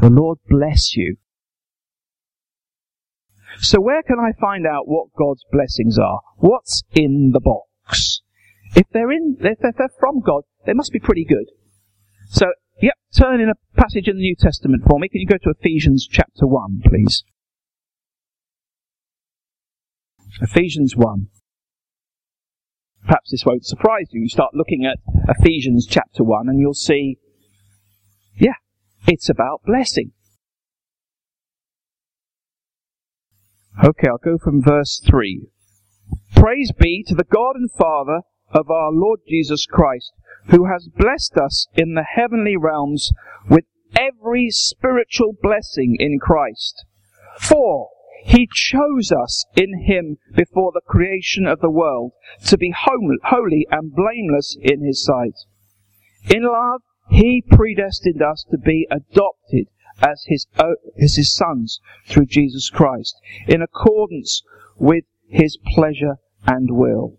The 0.00 0.10
Lord 0.10 0.38
bless 0.48 0.96
you. 0.96 1.16
So 3.58 3.80
where 3.80 4.02
can 4.02 4.18
I 4.18 4.32
find 4.40 4.66
out 4.66 4.88
what 4.88 5.08
God's 5.16 5.44
blessings 5.50 5.98
are? 5.98 6.20
What's 6.36 6.82
in 6.94 7.32
the 7.32 7.40
box? 7.40 8.19
If 8.74 8.86
they're 8.92 9.10
in, 9.10 9.36
if 9.40 9.58
they're 9.60 9.88
from 9.98 10.20
God, 10.20 10.42
they 10.66 10.72
must 10.72 10.92
be 10.92 11.00
pretty 11.00 11.24
good. 11.24 11.46
So, 12.28 12.46
yep, 12.80 12.94
turn 13.16 13.40
in 13.40 13.48
a 13.48 13.80
passage 13.80 14.06
in 14.06 14.16
the 14.16 14.22
New 14.22 14.36
Testament 14.36 14.84
for 14.86 14.98
me. 14.98 15.08
Can 15.08 15.20
you 15.20 15.26
go 15.26 15.38
to 15.42 15.54
Ephesians 15.58 16.06
chapter 16.10 16.46
1, 16.46 16.82
please? 16.84 17.24
Ephesians 20.40 20.94
1. 20.96 21.28
Perhaps 23.02 23.30
this 23.30 23.44
won't 23.44 23.66
surprise 23.66 24.06
you. 24.12 24.22
You 24.22 24.28
start 24.28 24.54
looking 24.54 24.84
at 24.84 24.98
Ephesians 25.28 25.86
chapter 25.88 26.22
1 26.22 26.48
and 26.48 26.60
you'll 26.60 26.74
see, 26.74 27.18
yeah, 28.36 28.54
it's 29.08 29.28
about 29.28 29.62
blessing. 29.64 30.12
Okay, 33.82 34.08
I'll 34.08 34.18
go 34.18 34.38
from 34.38 34.62
verse 34.62 35.02
3. 35.08 35.48
Praise 36.36 36.70
be 36.78 37.02
to 37.08 37.14
the 37.14 37.24
God 37.24 37.56
and 37.56 37.70
Father 37.72 38.20
of 38.50 38.70
our 38.70 38.90
Lord 38.92 39.20
Jesus 39.28 39.66
Christ, 39.66 40.12
who 40.46 40.66
has 40.66 40.88
blessed 40.88 41.36
us 41.36 41.66
in 41.74 41.94
the 41.94 42.04
heavenly 42.04 42.56
realms 42.56 43.12
with 43.48 43.64
every 43.96 44.50
spiritual 44.50 45.34
blessing 45.40 45.96
in 45.98 46.18
Christ. 46.18 46.84
For 47.38 47.88
he 48.22 48.48
chose 48.52 49.12
us 49.12 49.46
in 49.56 49.84
him 49.84 50.18
before 50.34 50.72
the 50.72 50.82
creation 50.86 51.46
of 51.46 51.60
the 51.60 51.70
world 51.70 52.12
to 52.46 52.58
be 52.58 52.74
holy 52.76 53.66
and 53.70 53.94
blameless 53.94 54.56
in 54.60 54.84
his 54.84 55.04
sight. 55.04 55.38
In 56.28 56.42
love, 56.42 56.82
he 57.08 57.42
predestined 57.48 58.22
us 58.22 58.44
to 58.50 58.58
be 58.58 58.86
adopted 58.90 59.68
as 60.02 60.24
his, 60.26 60.46
uh, 60.58 60.74
as 61.00 61.16
his 61.16 61.34
sons 61.34 61.80
through 62.06 62.26
Jesus 62.26 62.70
Christ, 62.70 63.20
in 63.46 63.62
accordance 63.62 64.42
with 64.76 65.04
his 65.28 65.58
pleasure 65.74 66.16
and 66.46 66.70
will, 66.70 67.18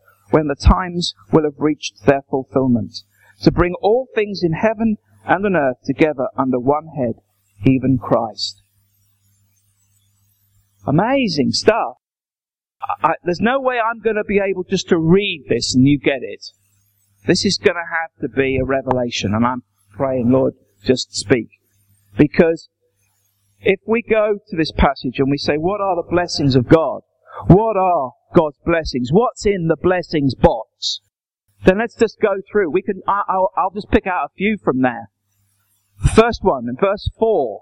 when 0.31 0.47
the 0.47 0.55
times 0.55 1.13
will 1.31 1.43
have 1.43 1.59
reached 1.59 2.05
their 2.05 2.21
fulfillment, 2.29 3.03
to 3.41 3.51
bring 3.51 3.75
all 3.81 4.07
things 4.15 4.41
in 4.43 4.53
heaven 4.53 4.97
and 5.25 5.45
on 5.45 5.55
earth 5.55 5.77
together 5.85 6.27
under 6.37 6.59
one 6.59 6.87
head, 6.97 7.15
even 7.65 7.97
Christ. 7.97 8.61
Amazing 10.85 11.51
stuff. 11.51 11.97
I, 13.03 13.13
there's 13.23 13.39
no 13.39 13.59
way 13.59 13.75
I'm 13.79 13.99
going 13.99 14.15
to 14.15 14.23
be 14.23 14.39
able 14.39 14.63
just 14.63 14.89
to 14.89 14.97
read 14.97 15.45
this 15.47 15.75
and 15.75 15.87
you 15.87 15.99
get 15.99 16.19
it. 16.21 16.43
This 17.27 17.45
is 17.45 17.59
going 17.63 17.75
to 17.75 17.81
have 17.81 18.09
to 18.21 18.35
be 18.35 18.57
a 18.57 18.65
revelation, 18.65 19.35
and 19.35 19.45
I'm 19.45 19.61
praying, 19.91 20.31
Lord, 20.31 20.53
just 20.83 21.13
speak. 21.13 21.49
Because 22.17 22.69
if 23.59 23.79
we 23.85 24.01
go 24.01 24.39
to 24.47 24.57
this 24.57 24.71
passage 24.71 25.19
and 25.19 25.29
we 25.29 25.37
say, 25.37 25.55
what 25.57 25.81
are 25.81 25.95
the 25.95 26.09
blessings 26.09 26.55
of 26.55 26.67
God? 26.67 27.01
What 27.45 27.77
are 27.77 28.13
God's 28.33 28.57
blessings? 28.65 29.09
What's 29.11 29.45
in 29.45 29.67
the 29.67 29.77
blessings 29.81 30.35
box? 30.35 31.01
Then 31.65 31.79
let's 31.79 31.95
just 31.95 32.19
go 32.19 32.35
through. 32.51 32.71
We 32.71 32.81
can, 32.81 33.01
I'll, 33.07 33.51
I'll 33.55 33.71
just 33.71 33.91
pick 33.91 34.07
out 34.07 34.25
a 34.25 34.35
few 34.35 34.57
from 34.63 34.81
there. 34.81 35.09
The 36.01 36.09
first 36.09 36.39
one, 36.43 36.67
in 36.67 36.75
verse 36.79 37.09
4, 37.19 37.61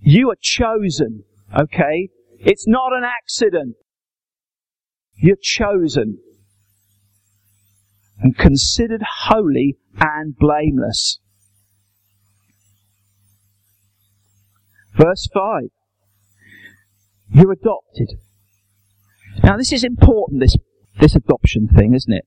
you 0.00 0.30
are 0.30 0.36
chosen, 0.40 1.24
okay? 1.58 2.10
It's 2.38 2.68
not 2.68 2.92
an 2.92 3.02
accident. 3.04 3.76
You're 5.16 5.36
chosen 5.40 6.18
and 8.20 8.36
considered 8.36 9.02
holy 9.26 9.78
and 9.98 10.36
blameless. 10.36 11.18
Verse 14.96 15.28
5. 15.34 15.62
You're 17.30 17.52
adopted. 17.52 18.18
Now 19.42 19.56
this 19.56 19.72
is 19.72 19.84
important, 19.84 20.40
this, 20.40 20.56
this 21.00 21.14
adoption 21.14 21.68
thing, 21.68 21.94
isn't 21.94 22.12
it? 22.12 22.26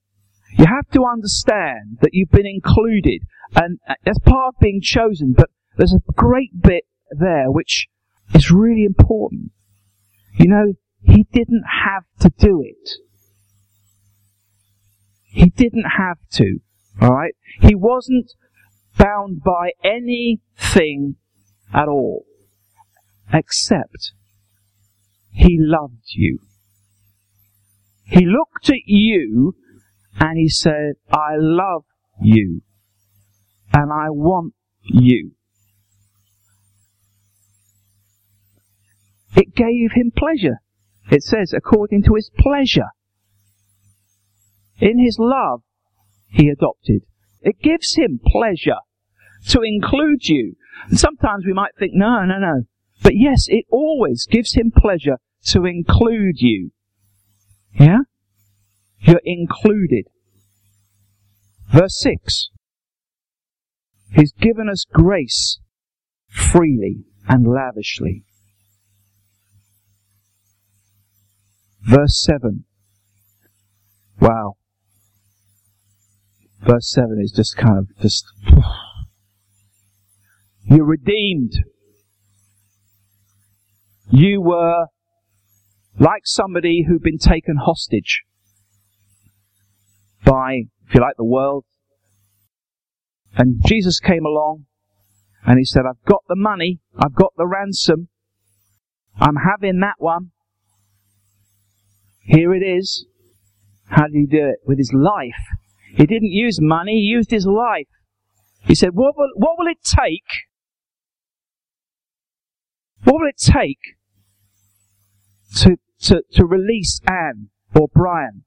You 0.57 0.65
have 0.65 0.89
to 0.91 1.05
understand 1.05 1.97
that 2.01 2.11
you've 2.13 2.31
been 2.31 2.45
included, 2.45 3.23
and 3.55 3.79
uh, 3.87 3.95
as 4.05 4.19
part 4.19 4.55
of 4.55 4.59
being 4.59 4.81
chosen, 4.81 5.33
but 5.35 5.49
there's 5.77 5.93
a 5.93 6.11
great 6.13 6.61
bit 6.61 6.83
there 7.11 7.51
which 7.51 7.87
is 8.33 8.51
really 8.51 8.83
important. 8.83 9.51
You 10.37 10.47
know, 10.47 10.73
he 11.01 11.25
didn't 11.31 11.63
have 11.85 12.03
to 12.19 12.31
do 12.37 12.61
it. 12.63 12.89
He 15.23 15.49
didn't 15.49 15.85
have 15.97 16.17
to. 16.33 16.59
Alright? 17.01 17.35
He 17.61 17.75
wasn't 17.75 18.31
bound 18.97 19.41
by 19.43 19.71
anything 19.83 21.15
at 21.73 21.87
all. 21.87 22.25
Except 23.33 24.13
he 25.31 25.57
loved 25.59 26.11
you. 26.13 26.39
He 28.05 28.25
looked 28.25 28.69
at 28.69 28.85
you 28.85 29.55
and 30.19 30.37
he 30.37 30.47
said, 30.47 30.93
I 31.11 31.35
love 31.37 31.85
you 32.21 32.61
and 33.73 33.91
I 33.91 34.09
want 34.09 34.53
you. 34.83 35.31
It 39.35 39.53
gave 39.55 39.91
him 39.93 40.11
pleasure. 40.15 40.61
It 41.11 41.23
says, 41.23 41.53
according 41.53 42.03
to 42.03 42.15
his 42.15 42.31
pleasure. 42.37 42.89
In 44.79 44.99
his 44.99 45.17
love, 45.19 45.61
he 46.29 46.49
adopted. 46.49 47.03
It 47.41 47.59
gives 47.61 47.95
him 47.95 48.19
pleasure 48.25 48.79
to 49.49 49.61
include 49.61 50.27
you. 50.27 50.55
And 50.89 50.99
sometimes 50.99 51.45
we 51.45 51.53
might 51.53 51.71
think, 51.77 51.93
no, 51.93 52.23
no, 52.25 52.39
no. 52.39 52.63
But 53.03 53.13
yes, 53.15 53.45
it 53.47 53.65
always 53.69 54.25
gives 54.25 54.53
him 54.53 54.71
pleasure 54.75 55.17
to 55.47 55.65
include 55.65 56.39
you. 56.39 56.71
Yeah? 57.79 57.99
You're 58.99 59.21
included. 59.23 60.05
Verse 61.71 61.99
6. 61.99 62.49
He's 64.11 64.31
given 64.33 64.69
us 64.69 64.85
grace 64.91 65.59
freely 66.27 67.05
and 67.27 67.47
lavishly. 67.47 68.23
Verse 71.81 72.23
7. 72.23 72.65
Wow. 74.19 74.55
Verse 76.61 76.89
7 76.91 77.19
is 77.21 77.31
just 77.31 77.57
kind 77.57 77.77
of 77.79 77.87
just. 78.01 78.25
You're 80.63 80.85
redeemed. 80.85 81.53
You 84.09 84.41
were 84.41 84.87
like 85.99 86.23
somebody 86.25 86.85
who'd 86.87 87.01
been 87.01 87.17
taken 87.17 87.57
hostage 87.57 88.23
by, 90.23 90.63
if 90.87 90.95
you 90.95 91.01
like, 91.01 91.15
the 91.17 91.23
world. 91.23 91.65
And 93.35 93.61
Jesus 93.65 93.99
came 93.99 94.25
along 94.25 94.65
and 95.45 95.59
he 95.59 95.65
said, 95.65 95.83
I've 95.87 96.03
got 96.05 96.23
the 96.27 96.35
money, 96.35 96.79
I've 96.97 97.15
got 97.15 97.33
the 97.37 97.47
ransom, 97.47 98.09
I'm 99.19 99.35
having 99.35 99.79
that 99.81 99.95
one. 99.97 100.31
Here 102.21 102.53
it 102.53 102.63
is. 102.63 103.05
How 103.87 104.07
did 104.07 104.15
he 104.15 104.25
do 104.25 104.47
it? 104.47 104.57
With 104.65 104.79
his 104.79 104.91
life. 104.93 105.33
He 105.93 106.05
didn't 106.05 106.31
use 106.31 106.59
money, 106.59 106.93
he 106.93 107.07
used 107.07 107.31
his 107.31 107.45
life. 107.45 107.87
He 108.61 108.73
said, 108.73 108.89
what 108.93 109.15
will, 109.15 109.29
what 109.35 109.57
will 109.57 109.67
it 109.67 109.83
take? 109.83 110.47
What 113.03 113.21
will 113.21 113.29
it 113.29 113.37
take 113.37 113.79
to, 115.57 115.77
to, 116.01 116.23
to 116.33 116.45
release 116.45 117.01
Anne 117.07 117.49
or 117.73 117.87
Brian? 117.93 118.43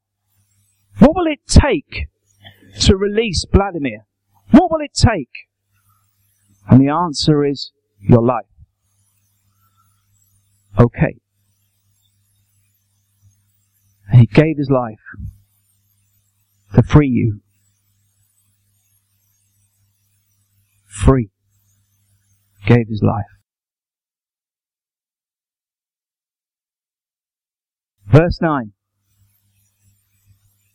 What 0.99 1.12
will 1.14 1.26
it 1.26 1.40
take 1.49 2.09
to 2.81 2.97
release 2.97 3.45
Vladimir? 3.52 4.07
What 4.50 4.71
will 4.71 4.81
it 4.81 4.95
take? 4.95 5.31
And 6.69 6.81
the 6.81 6.93
answer 6.93 7.45
is 7.45 7.73
your 8.00 8.23
life. 8.23 8.45
Okay. 10.78 11.17
And 14.11 14.21
he 14.21 14.26
gave 14.26 14.57
his 14.57 14.71
life 14.71 15.00
to 16.75 16.82
free 16.82 17.08
you. 17.08 17.41
Free. 20.87 21.30
Gave 22.67 22.89
his 22.89 23.02
life. 23.02 23.37
Verse 28.10 28.38
9. 28.40 28.73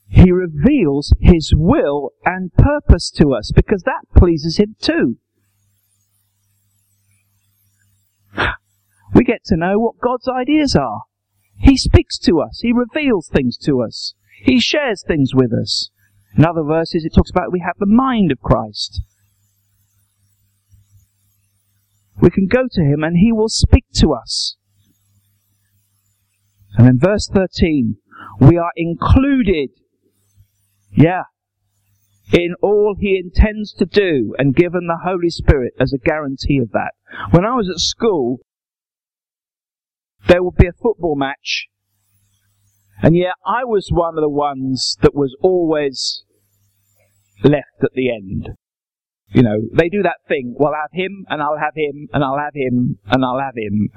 He 0.08 0.32
reveals 0.32 1.14
His 1.20 1.54
will 1.56 2.12
and 2.24 2.54
purpose 2.54 3.10
to 3.12 3.34
us 3.34 3.52
because 3.54 3.84
that 3.84 4.06
pleases 4.16 4.58
Him 4.58 4.76
too. 4.80 5.18
We 9.14 9.24
get 9.24 9.44
to 9.46 9.58
know 9.58 9.80
what 9.80 10.00
God's 10.00 10.28
ideas 10.28 10.76
are. 10.76 11.04
He 11.58 11.78
speaks 11.78 12.18
to 12.20 12.40
us. 12.40 12.60
He 12.62 12.74
reveals 12.74 13.28
things 13.28 13.58
to 13.60 13.82
us. 13.82 14.16
He 14.44 14.60
shares 14.60 15.04
things 15.06 15.34
with 15.34 15.54
us. 15.54 15.90
In 16.36 16.46
other 16.46 16.64
verses, 16.64 17.06
it 17.06 17.14
talks 17.14 17.30
about 17.30 17.52
we 17.52 17.64
have 17.66 17.78
the 17.78 17.86
mind 17.86 18.32
of 18.32 18.42
Christ. 18.42 19.02
We 22.20 22.30
can 22.30 22.48
go 22.48 22.68
to 22.72 22.82
Him 22.82 23.04
and 23.04 23.18
He 23.18 23.32
will 23.32 23.50
speak 23.50 23.86
to 23.96 24.14
us. 24.14 24.58
And 26.78 26.88
in 26.88 27.00
verse 27.00 27.30
13, 27.32 27.98
we 28.40 28.58
are 28.58 28.72
included, 28.76 29.70
yeah, 30.92 31.24
in 32.32 32.56
all 32.62 32.96
He 33.00 33.22
intends 33.24 33.74
to 33.74 33.86
do 33.86 34.34
and 34.38 34.56
given 34.56 34.88
the 34.88 35.02
Holy 35.04 35.30
Spirit 35.30 35.74
as 35.80 35.94
a 35.94 35.98
guarantee 35.98 36.60
of 36.60 36.72
that. 36.72 36.94
When 37.32 37.46
I 37.46 37.56
was 37.56 37.70
at 37.70 37.80
school, 37.80 38.40
there 40.28 40.42
would 40.42 40.56
be 40.56 40.68
a 40.68 40.74
football 40.74 41.16
match, 41.16 41.68
and 43.02 43.16
yet 43.16 43.34
I 43.46 43.66
was 43.66 43.90
one 43.92 44.18
of 44.18 44.22
the 44.22 44.30
ones 44.30 44.98
that 45.02 45.14
was 45.14 45.36
always 45.42 46.24
left 47.44 47.84
at 47.84 47.92
the 47.94 48.10
end. 48.10 48.50
You 49.28 49.44
know, 49.44 49.58
they 49.74 49.90
do 49.90 50.04
that 50.04 50.18
thing, 50.28 50.56
well, 50.58 50.74
I'll 50.74 50.82
have 50.82 50.92
him, 50.94 51.26
and 51.28 51.42
I'll 51.42 51.58
have 51.58 51.76
him, 51.76 52.08
and 52.14 52.24
I'll 52.24 52.38
have 52.38 52.56
him, 52.56 53.00
and 53.08 53.26
I'll 53.26 53.40
have 53.40 53.58
him. 53.58 53.90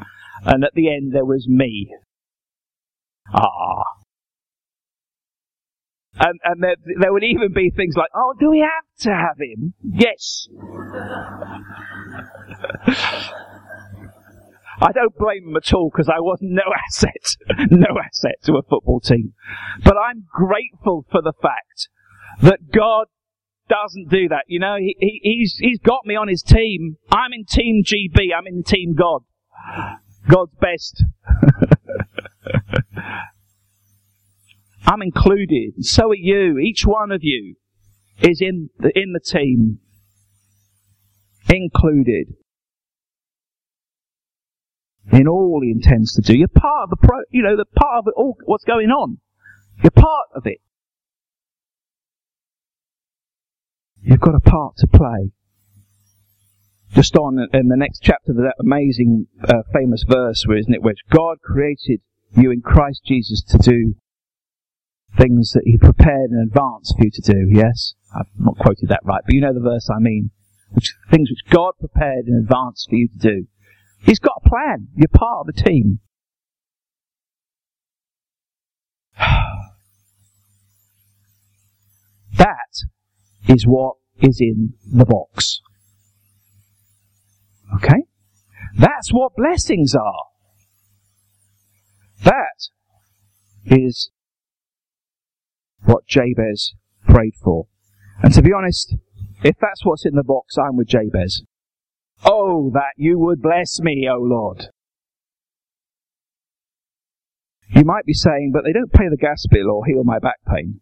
And 0.45 0.65
at 0.65 0.73
the 0.75 0.93
end 0.93 1.13
there 1.15 1.25
was 1.25 1.47
me. 1.49 1.91
Ah. 3.35 3.83
And, 6.19 6.41
and 6.45 6.63
there, 6.63 6.77
there 7.01 7.13
would 7.13 7.25
even 7.25 7.53
be 7.53 7.71
things 7.71 7.95
like, 7.97 8.09
oh, 8.15 8.35
do 8.39 8.51
we 8.51 8.61
have 8.61 8.85
to 9.01 9.11
have 9.11 9.37
him? 9.39 9.75
Yes. 9.83 10.49
I 14.81 14.93
don't 14.93 15.17
blame 15.17 15.47
them 15.47 15.57
at 15.57 15.73
all 15.75 15.91
because 15.91 16.09
I 16.09 16.21
was 16.21 16.39
no 16.41 16.63
asset, 16.89 17.37
no 17.71 17.99
asset 18.03 18.37
to 18.45 18.55
a 18.55 18.63
football 18.63 19.01
team. 19.01 19.35
But 19.83 19.97
I'm 19.97 20.25
grateful 20.31 21.07
for 21.11 21.21
the 21.23 21.35
fact 21.41 21.89
that 22.43 22.71
God 22.73 23.07
doesn't 23.69 24.09
do 24.09 24.29
that. 24.29 24.45
You 24.47 24.61
know, 24.61 24.77
he, 24.79 24.97
he, 24.99 25.21
he's, 25.23 25.57
he's 25.59 25.81
got 25.81 26.07
me 26.07 26.15
on 26.17 26.29
his 26.29 26.43
team. 26.43 26.97
I'm 27.11 27.33
in 27.33 27.45
team 27.45 27.83
GB. 27.85 28.29
I'm 28.37 28.47
in 28.47 28.63
team 28.63 28.95
God. 28.95 29.23
God's 30.29 30.55
best. 30.61 31.05
I'm 34.87 35.03
included. 35.03 35.85
So 35.85 36.11
are 36.11 36.15
you. 36.15 36.59
Each 36.59 36.87
one 36.87 37.11
of 37.11 37.21
you 37.23 37.57
is 38.21 38.41
in 38.41 38.71
the, 38.79 38.93
in 38.95 39.13
the 39.13 39.21
team. 39.21 39.81
Included. 41.49 42.35
In 45.13 45.29
all 45.29 45.61
he 45.63 45.71
intends 45.71 46.15
to 46.15 46.23
do. 46.23 46.37
You're 46.37 46.49
part 46.49 46.85
of 46.85 46.91
the 46.91 46.97
pro, 46.97 47.19
you 47.31 47.43
know, 47.43 47.57
the 47.57 47.65
part 47.65 47.99
of 47.99 48.05
it 48.09 48.15
all, 48.17 48.37
what's 48.45 48.65
going 48.65 48.91
on. 48.91 49.19
You're 49.83 49.91
part 49.91 50.29
of 50.35 50.47
it. 50.47 50.59
You've 54.03 54.21
got 54.21 54.35
a 54.35 54.41
part 54.41 54.77
to 54.79 54.87
play. 54.87 55.33
Just 56.93 57.17
on 57.17 57.39
in 57.53 57.69
the 57.69 57.77
next 57.77 58.01
chapter 58.03 58.31
of 58.31 58.39
that 58.39 58.55
amazing, 58.61 59.27
uh, 59.43 59.63
famous 59.73 60.05
verse, 60.09 60.45
where 60.47 60.57
isn't 60.57 60.73
it, 60.73 60.83
which 60.83 61.01
God 61.11 61.39
created 61.43 62.01
you 62.37 62.51
in 62.51 62.63
Christ 62.63 63.03
Jesus 63.05 63.43
to 63.49 63.59
do 63.59 63.97
things 65.17 65.53
that 65.53 65.63
He 65.65 65.79
prepared 65.79 66.31
in 66.31 66.39
advance 66.39 66.93
for 66.97 67.05
you 67.05 67.11
to 67.11 67.33
do. 67.33 67.49
Yes, 67.51 67.95
I've 68.15 68.27
not 68.39 68.59
quoted 68.59 68.89
that 68.89 69.01
right, 69.05 69.23
but 69.25 69.35
you 69.35 69.41
know 69.41 69.55
the 69.55 69.61
verse 69.61 69.89
I 69.91 70.01
mean. 70.01 70.31
Which 70.71 70.95
things 71.11 71.31
which 71.31 71.51
God 71.51 71.75
prepared 71.79 72.27
in 72.27 72.35
advance 72.35 72.87
for 72.89 72.97
you 72.97 73.09
to 73.09 73.19
do. 73.19 73.47
He's 74.01 74.19
got 74.19 74.43
a 74.45 74.49
plan. 74.49 74.89
You're 74.95 75.09
part 75.09 75.47
of 75.49 75.55
the 75.55 75.63
team. 75.63 76.01
That 82.37 82.85
is 83.49 83.65
what 83.67 83.95
is 84.21 84.43
in 84.43 84.75
the 84.93 85.07
box. 85.07 85.63
Okay? 87.77 88.05
That's 88.77 89.11
what 89.11 89.33
blessings 89.37 89.95
are. 89.95 90.25
That 92.25 92.69
is 93.65 94.11
what 95.87 96.07
Jabez 96.07 96.75
prayed 97.09 97.35
for. 97.43 97.67
And 98.23 98.33
to 98.35 98.43
be 98.43 98.53
honest, 98.53 98.97
if 99.43 99.57
that's 99.61 99.85
what's 99.85 100.07
in 100.07 100.15
the 100.15 100.25
box, 100.25 100.57
I'm 100.59 100.77
with 100.77 100.89
Jabez. 100.89 101.43
Oh, 102.25 102.71
that 102.73 102.93
you 102.97 103.19
would 103.19 103.43
bless 103.43 103.81
me, 103.81 104.09
O 104.11 104.19
Lord. 104.19 104.69
You 107.69 107.85
might 107.85 108.07
be 108.07 108.15
saying, 108.15 108.53
but 108.53 108.63
they 108.65 108.73
don't 108.73 108.93
pay 108.93 109.09
the 109.11 109.17
gas 109.17 109.45
bill 109.51 109.71
or 109.71 109.87
heal 109.87 110.05
my 110.05 110.19
back 110.19 110.37
pain. 110.47 110.81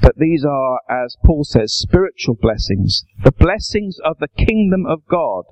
But 0.00 0.16
these 0.16 0.44
are, 0.44 0.80
as 0.88 1.16
Paul 1.24 1.44
says, 1.44 1.74
spiritual 1.74 2.36
blessings, 2.40 3.04
the 3.22 3.32
blessings 3.32 3.98
of 4.04 4.18
the 4.18 4.28
kingdom 4.28 4.84
of 4.86 5.06
God. 5.06 5.44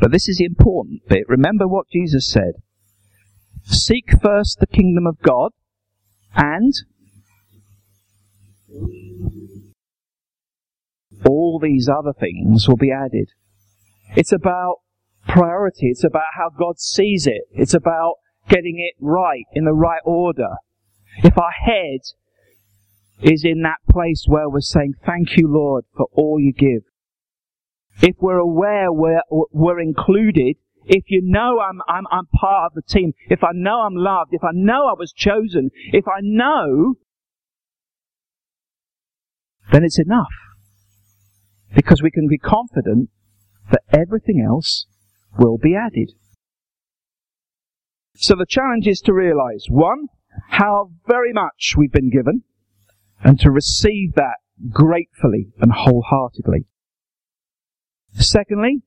But 0.00 0.10
this 0.10 0.28
is 0.28 0.38
the 0.38 0.44
important 0.44 1.02
bit. 1.08 1.28
Remember 1.28 1.68
what 1.68 1.88
Jesus 1.88 2.28
said. 2.28 2.54
Seek 3.62 4.10
first 4.20 4.58
the 4.58 4.66
kingdom 4.66 5.06
of 5.06 5.20
God 5.20 5.52
and 6.36 6.72
all 11.26 11.58
these 11.58 11.88
other 11.88 12.12
things 12.12 12.68
will 12.68 12.76
be 12.76 12.92
added. 12.92 13.30
It's 14.16 14.32
about 14.32 14.76
priority. 15.26 15.88
It's 15.88 16.04
about 16.04 16.24
how 16.36 16.50
God 16.50 16.78
sees 16.78 17.26
it. 17.26 17.42
It's 17.52 17.74
about 17.74 18.14
getting 18.48 18.78
it 18.78 18.94
right 19.00 19.44
in 19.52 19.64
the 19.64 19.72
right 19.72 20.02
order. 20.04 20.50
If 21.22 21.38
our 21.38 21.52
head 21.52 22.00
is 23.22 23.44
in 23.44 23.62
that 23.62 23.78
place 23.88 24.24
where 24.26 24.48
we're 24.48 24.60
saying, 24.60 24.94
thank 25.06 25.36
you, 25.36 25.48
Lord, 25.48 25.84
for 25.96 26.06
all 26.12 26.38
you 26.38 26.52
give. 26.52 26.82
If 28.02 28.16
we're 28.20 28.38
aware 28.38 28.92
we're, 28.92 29.22
we're 29.30 29.80
included, 29.80 30.56
if 30.86 31.04
you 31.08 31.20
know 31.22 31.60
I'm, 31.60 31.80
I'm, 31.88 32.04
I'm 32.10 32.26
part 32.26 32.66
of 32.66 32.74
the 32.74 32.82
team, 32.82 33.12
if 33.28 33.42
I 33.42 33.50
know 33.52 33.80
I'm 33.80 33.94
loved, 33.94 34.30
if 34.32 34.44
I 34.44 34.50
know 34.52 34.86
I 34.86 34.94
was 34.98 35.12
chosen, 35.12 35.70
if 35.92 36.06
I 36.06 36.20
know, 36.20 36.94
then 39.72 39.84
it's 39.84 39.98
enough. 39.98 40.32
Because 41.74 42.02
we 42.02 42.10
can 42.10 42.28
be 42.28 42.38
confident 42.38 43.10
that 43.70 43.82
everything 43.92 44.44
else 44.46 44.86
will 45.38 45.58
be 45.58 45.74
added. 45.74 46.12
So 48.16 48.34
the 48.36 48.46
challenge 48.48 48.86
is 48.86 49.00
to 49.00 49.12
realize, 49.12 49.66
one, 49.68 50.06
how 50.50 50.90
very 51.08 51.32
much 51.32 51.74
we've 51.76 51.92
been 51.92 52.10
given, 52.10 52.42
and 53.22 53.40
to 53.40 53.50
receive 53.50 54.14
that 54.14 54.36
gratefully 54.70 55.48
and 55.60 55.72
wholeheartedly. 55.72 56.66
Secondly, 58.12 58.82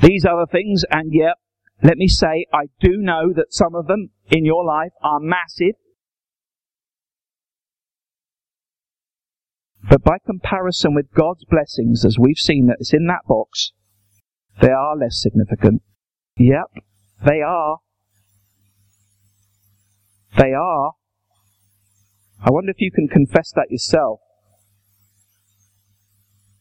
these 0.00 0.24
other 0.24 0.46
things, 0.50 0.84
and 0.90 1.12
yet, 1.12 1.34
let 1.82 1.96
me 1.96 2.08
say, 2.08 2.46
I 2.52 2.66
do 2.80 2.96
know 2.96 3.32
that 3.34 3.52
some 3.52 3.74
of 3.74 3.86
them 3.86 4.10
in 4.30 4.44
your 4.44 4.64
life 4.64 4.92
are 5.02 5.20
massive. 5.20 5.74
But 9.88 10.02
by 10.02 10.18
comparison 10.24 10.94
with 10.94 11.12
God's 11.12 11.44
blessings, 11.44 12.04
as 12.04 12.18
we've 12.18 12.36
seen 12.36 12.66
that 12.66 12.76
it's 12.80 12.92
in 12.92 13.06
that 13.06 13.26
box, 13.26 13.72
they 14.60 14.70
are 14.70 14.96
less 14.96 15.20
significant. 15.20 15.82
Yep, 16.36 16.84
they 17.24 17.40
are. 17.40 17.78
They 20.36 20.52
are. 20.52 20.92
I 22.44 22.50
wonder 22.50 22.70
if 22.70 22.80
you 22.80 22.90
can 22.92 23.08
confess 23.08 23.50
that 23.52 23.70
yourself. 23.70 24.20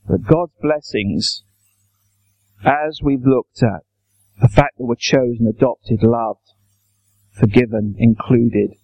That 0.08 0.23
God's 0.26 0.54
blessings, 0.62 1.43
as 2.65 2.99
we've 3.01 3.25
looked 3.25 3.63
at, 3.63 3.81
the 4.41 4.47
fact 4.47 4.77
that 4.77 4.85
we're 4.85 4.95
chosen, 4.95 5.47
adopted, 5.47 6.03
loved, 6.03 6.53
forgiven, 7.31 7.95
included, 7.97 8.75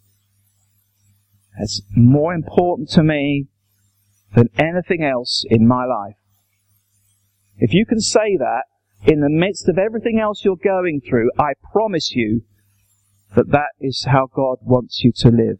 is 1.61 1.83
more 1.95 2.33
important 2.33 2.89
to 2.89 3.03
me 3.03 3.47
than 4.35 4.49
anything 4.57 5.03
else 5.03 5.45
in 5.49 5.67
my 5.67 5.85
life. 5.85 6.15
If 7.57 7.73
you 7.73 7.85
can 7.85 7.99
say 7.99 8.37
that 8.37 8.63
in 9.05 9.19
the 9.19 9.29
midst 9.29 9.69
of 9.69 9.77
everything 9.77 10.19
else 10.19 10.43
you're 10.43 10.55
going 10.55 11.01
through, 11.07 11.29
I 11.37 11.53
promise 11.71 12.11
you 12.15 12.41
that 13.35 13.51
that 13.51 13.71
is 13.79 14.05
how 14.09 14.27
God 14.33 14.57
wants 14.61 15.03
you 15.03 15.11
to 15.17 15.29
live. 15.29 15.59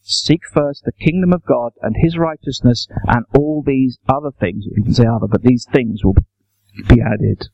Seek 0.00 0.40
first 0.52 0.84
the 0.84 0.92
kingdom 0.92 1.32
of 1.32 1.44
God 1.44 1.72
and 1.82 1.94
his 1.98 2.16
righteousness, 2.16 2.88
and 3.06 3.24
all 3.36 3.62
these 3.64 3.98
other 4.08 4.30
things, 4.30 4.64
you 4.64 4.82
can 4.82 4.94
say 4.94 5.04
other, 5.04 5.26
but 5.30 5.42
these 5.42 5.66
things 5.70 6.02
will 6.02 6.16
be 6.88 7.00
added. 7.00 7.48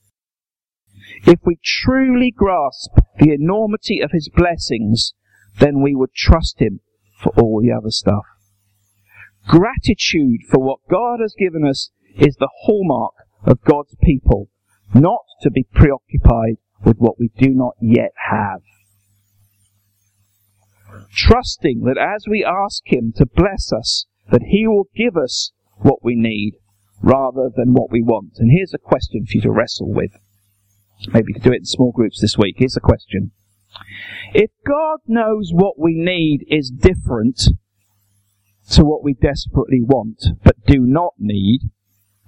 If 1.26 1.40
we 1.44 1.58
truly 1.62 2.30
grasp 2.30 2.92
the 3.18 3.32
enormity 3.32 4.00
of 4.00 4.10
his 4.12 4.28
blessings, 4.28 5.14
then 5.58 5.80
we 5.80 5.94
would 5.94 6.14
trust 6.14 6.60
him 6.60 6.80
for 7.20 7.32
all 7.38 7.60
the 7.60 7.72
other 7.72 7.90
stuff. 7.90 8.24
Gratitude 9.46 10.40
for 10.50 10.58
what 10.58 10.80
God 10.90 11.20
has 11.20 11.34
given 11.38 11.66
us 11.66 11.90
is 12.16 12.36
the 12.36 12.50
hallmark 12.62 13.14
of 13.44 13.62
God's 13.62 13.94
people, 14.02 14.48
not 14.94 15.24
to 15.42 15.50
be 15.50 15.66
preoccupied 15.74 16.56
with 16.84 16.96
what 16.98 17.18
we 17.18 17.30
do 17.36 17.50
not 17.50 17.74
yet 17.80 18.12
have. 18.30 18.62
Trusting 21.12 21.82
that 21.82 21.98
as 21.98 22.26
we 22.28 22.44
ask 22.44 22.82
Him 22.86 23.12
to 23.16 23.26
bless 23.26 23.72
us, 23.72 24.06
that 24.30 24.42
He 24.42 24.66
will 24.66 24.88
give 24.94 25.16
us 25.16 25.52
what 25.76 26.04
we 26.04 26.14
need 26.14 26.54
rather 27.04 27.50
than 27.54 27.74
what 27.74 27.90
we 27.90 28.02
want. 28.02 28.32
And 28.38 28.50
here's 28.50 28.72
a 28.72 28.78
question 28.78 29.26
for 29.26 29.36
you 29.36 29.42
to 29.42 29.50
wrestle 29.50 29.92
with. 29.92 30.12
Maybe 31.08 31.28
you 31.28 31.34
could 31.34 31.42
do 31.42 31.52
it 31.52 31.58
in 31.58 31.64
small 31.66 31.92
groups 31.92 32.20
this 32.20 32.38
week. 32.38 32.56
Here's 32.58 32.76
a 32.76 32.80
question. 32.80 33.32
If 34.32 34.50
God 34.66 35.00
knows 35.06 35.50
what 35.52 35.78
we 35.78 35.94
need 35.94 36.46
is 36.48 36.70
different 36.70 37.42
to 38.70 38.84
what 38.84 39.04
we 39.04 39.12
desperately 39.12 39.82
want 39.82 40.24
but 40.42 40.64
do 40.66 40.80
not 40.80 41.14
need, 41.18 41.70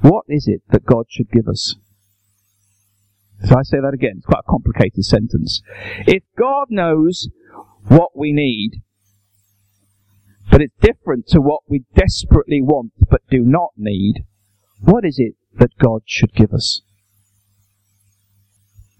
what 0.00 0.24
is 0.28 0.46
it 0.46 0.62
that 0.70 0.84
God 0.84 1.06
should 1.08 1.30
give 1.30 1.48
us? 1.48 1.76
So 3.44 3.56
I 3.56 3.62
say 3.62 3.78
that 3.80 3.94
again. 3.94 4.16
It's 4.18 4.26
quite 4.26 4.44
a 4.46 4.50
complicated 4.50 5.04
sentence. 5.04 5.62
If 6.06 6.22
God 6.38 6.66
knows 6.70 7.28
what 7.88 8.16
we 8.16 8.32
need, 8.32 8.82
but 10.50 10.60
it's 10.60 10.74
different 10.80 11.28
to 11.28 11.40
what 11.40 11.62
we 11.66 11.84
desperately 11.94 12.60
want 12.60 12.92
but 13.08 13.22
do 13.30 13.40
not 13.40 13.70
need, 13.76 14.24
what 14.80 15.04
is 15.04 15.18
it 15.18 15.34
that 15.58 15.76
God 15.78 16.02
should 16.04 16.34
give 16.34 16.52
us? 16.52 16.82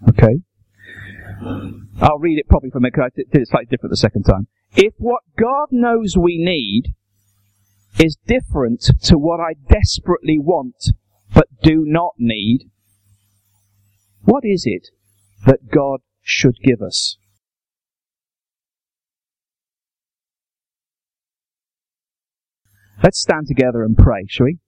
Okay? 0.09 0.41
I'll 2.01 2.19
read 2.19 2.39
it 2.39 2.49
probably 2.49 2.71
from 2.71 2.85
it 2.85 2.93
because 2.93 3.11
I 3.13 3.17
did 3.17 3.43
it 3.43 3.49
slightly 3.49 3.67
different 3.71 3.91
the 3.91 3.97
second 3.97 4.25
time. 4.25 4.49
If 4.75 4.95
what 4.99 5.23
God 5.39 5.69
knows 5.71 6.17
we 6.17 6.39
need 6.39 6.95
is 7.99 8.17
different 8.27 8.81
to 9.03 9.17
what 9.17 9.41
I 9.41 9.55
desperately 9.69 10.39
want 10.39 10.93
but 11.35 11.49
do 11.63 11.85
not 11.87 12.15
need, 12.19 12.71
what 14.23 14.45
is 14.45 14.65
it 14.67 14.89
that 15.45 15.71
God 15.71 16.01
should 16.23 16.57
give 16.63 16.81
us? 16.81 17.19
Let's 23.03 23.21
stand 23.21 23.47
together 23.47 23.85
and 23.85 23.97
pray, 23.97 24.25
shall 24.29 24.47
we? 24.47 24.59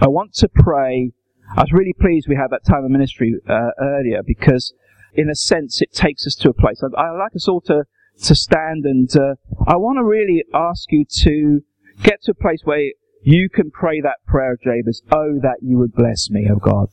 I 0.00 0.08
want 0.08 0.34
to 0.34 0.48
pray. 0.48 1.12
I 1.56 1.62
was 1.62 1.72
really 1.72 1.94
pleased 1.98 2.26
we 2.28 2.36
had 2.36 2.50
that 2.50 2.64
time 2.64 2.84
of 2.84 2.90
ministry 2.90 3.34
uh, 3.48 3.70
earlier 3.80 4.22
because, 4.24 4.72
in 5.14 5.28
a 5.28 5.34
sense, 5.34 5.80
it 5.82 5.92
takes 5.92 6.26
us 6.26 6.34
to 6.36 6.50
a 6.50 6.54
place. 6.54 6.82
I, 6.82 7.00
I 7.00 7.10
like 7.10 7.36
us 7.36 7.48
all 7.48 7.60
to, 7.62 7.84
to 8.22 8.34
stand 8.34 8.84
and 8.84 9.14
uh, 9.16 9.34
I 9.66 9.76
want 9.76 9.98
to 9.98 10.04
really 10.04 10.44
ask 10.52 10.90
you 10.90 11.04
to 11.22 11.62
get 12.02 12.22
to 12.22 12.32
a 12.32 12.42
place 12.42 12.60
where 12.64 12.90
you 13.22 13.48
can 13.48 13.70
pray 13.70 14.00
that 14.00 14.18
prayer 14.26 14.52
of 14.52 14.60
Jabez, 14.62 15.02
Oh, 15.10 15.38
that 15.40 15.58
you 15.62 15.78
would 15.78 15.92
bless 15.92 16.28
me, 16.30 16.48
oh 16.50 16.58
God. 16.58 16.88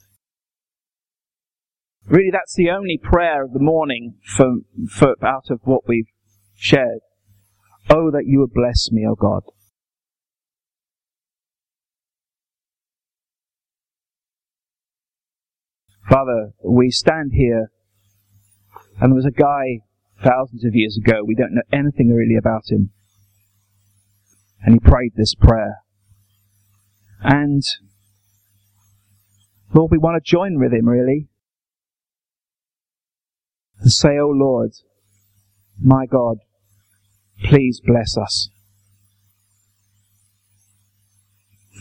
Really, 2.06 2.32
that's 2.32 2.56
the 2.56 2.70
only 2.70 3.00
prayer 3.02 3.44
of 3.44 3.54
the 3.54 3.60
morning 3.60 4.16
for, 4.24 4.56
for 4.90 5.16
out 5.24 5.50
of 5.50 5.60
what 5.64 5.88
we've 5.88 6.10
shared. 6.56 7.00
Oh, 7.90 8.12
that 8.12 8.26
you 8.26 8.40
would 8.40 8.54
bless 8.54 8.92
me, 8.92 9.06
oh 9.08 9.16
God. 9.16 9.44
Father, 16.12 16.52
we 16.62 16.92
stand 16.92 17.32
here, 17.34 17.72
and 19.00 19.12
there 19.12 19.16
was 19.16 19.26
a 19.26 19.32
guy 19.32 19.80
thousands 20.22 20.66
of 20.66 20.76
years 20.76 20.98
ago, 20.98 21.22
we 21.26 21.36
don't 21.36 21.56
know 21.56 21.62
anything 21.72 22.10
really 22.10 22.36
about 22.36 22.64
him, 22.68 22.92
and 24.62 24.74
he 24.74 24.80
prayed 24.80 25.14
this 25.16 25.34
prayer. 25.36 25.78
And, 27.22 27.64
Lord, 29.74 29.90
we 29.90 29.98
want 29.98 30.22
to 30.22 30.30
join 30.30 30.60
with 30.60 30.74
him, 30.74 30.90
really, 30.90 31.30
and 33.80 33.90
say, 33.90 34.18
Oh 34.20 34.34
Lord, 34.36 34.72
my 35.82 36.06
God, 36.08 36.40
please 37.42 37.80
bless 37.80 38.18
us. 38.18 38.50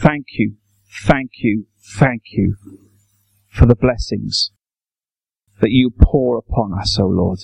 Thank 0.01 0.27
you, 0.39 0.55
thank 1.05 1.33
you, 1.43 1.67
thank 1.99 2.23
you 2.31 2.90
for 3.61 3.67
the 3.67 3.77
blessings 3.77 4.53
that 5.61 5.71
you 5.71 5.91
pour 5.91 6.39
upon 6.39 6.73
us, 6.73 6.99
O 6.99 7.05
Lord. 7.05 7.41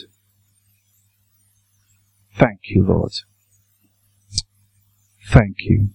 Thank 2.34 2.60
you, 2.70 2.86
Lord. 2.86 3.12
Thank 5.28 5.56
you. 5.58 5.90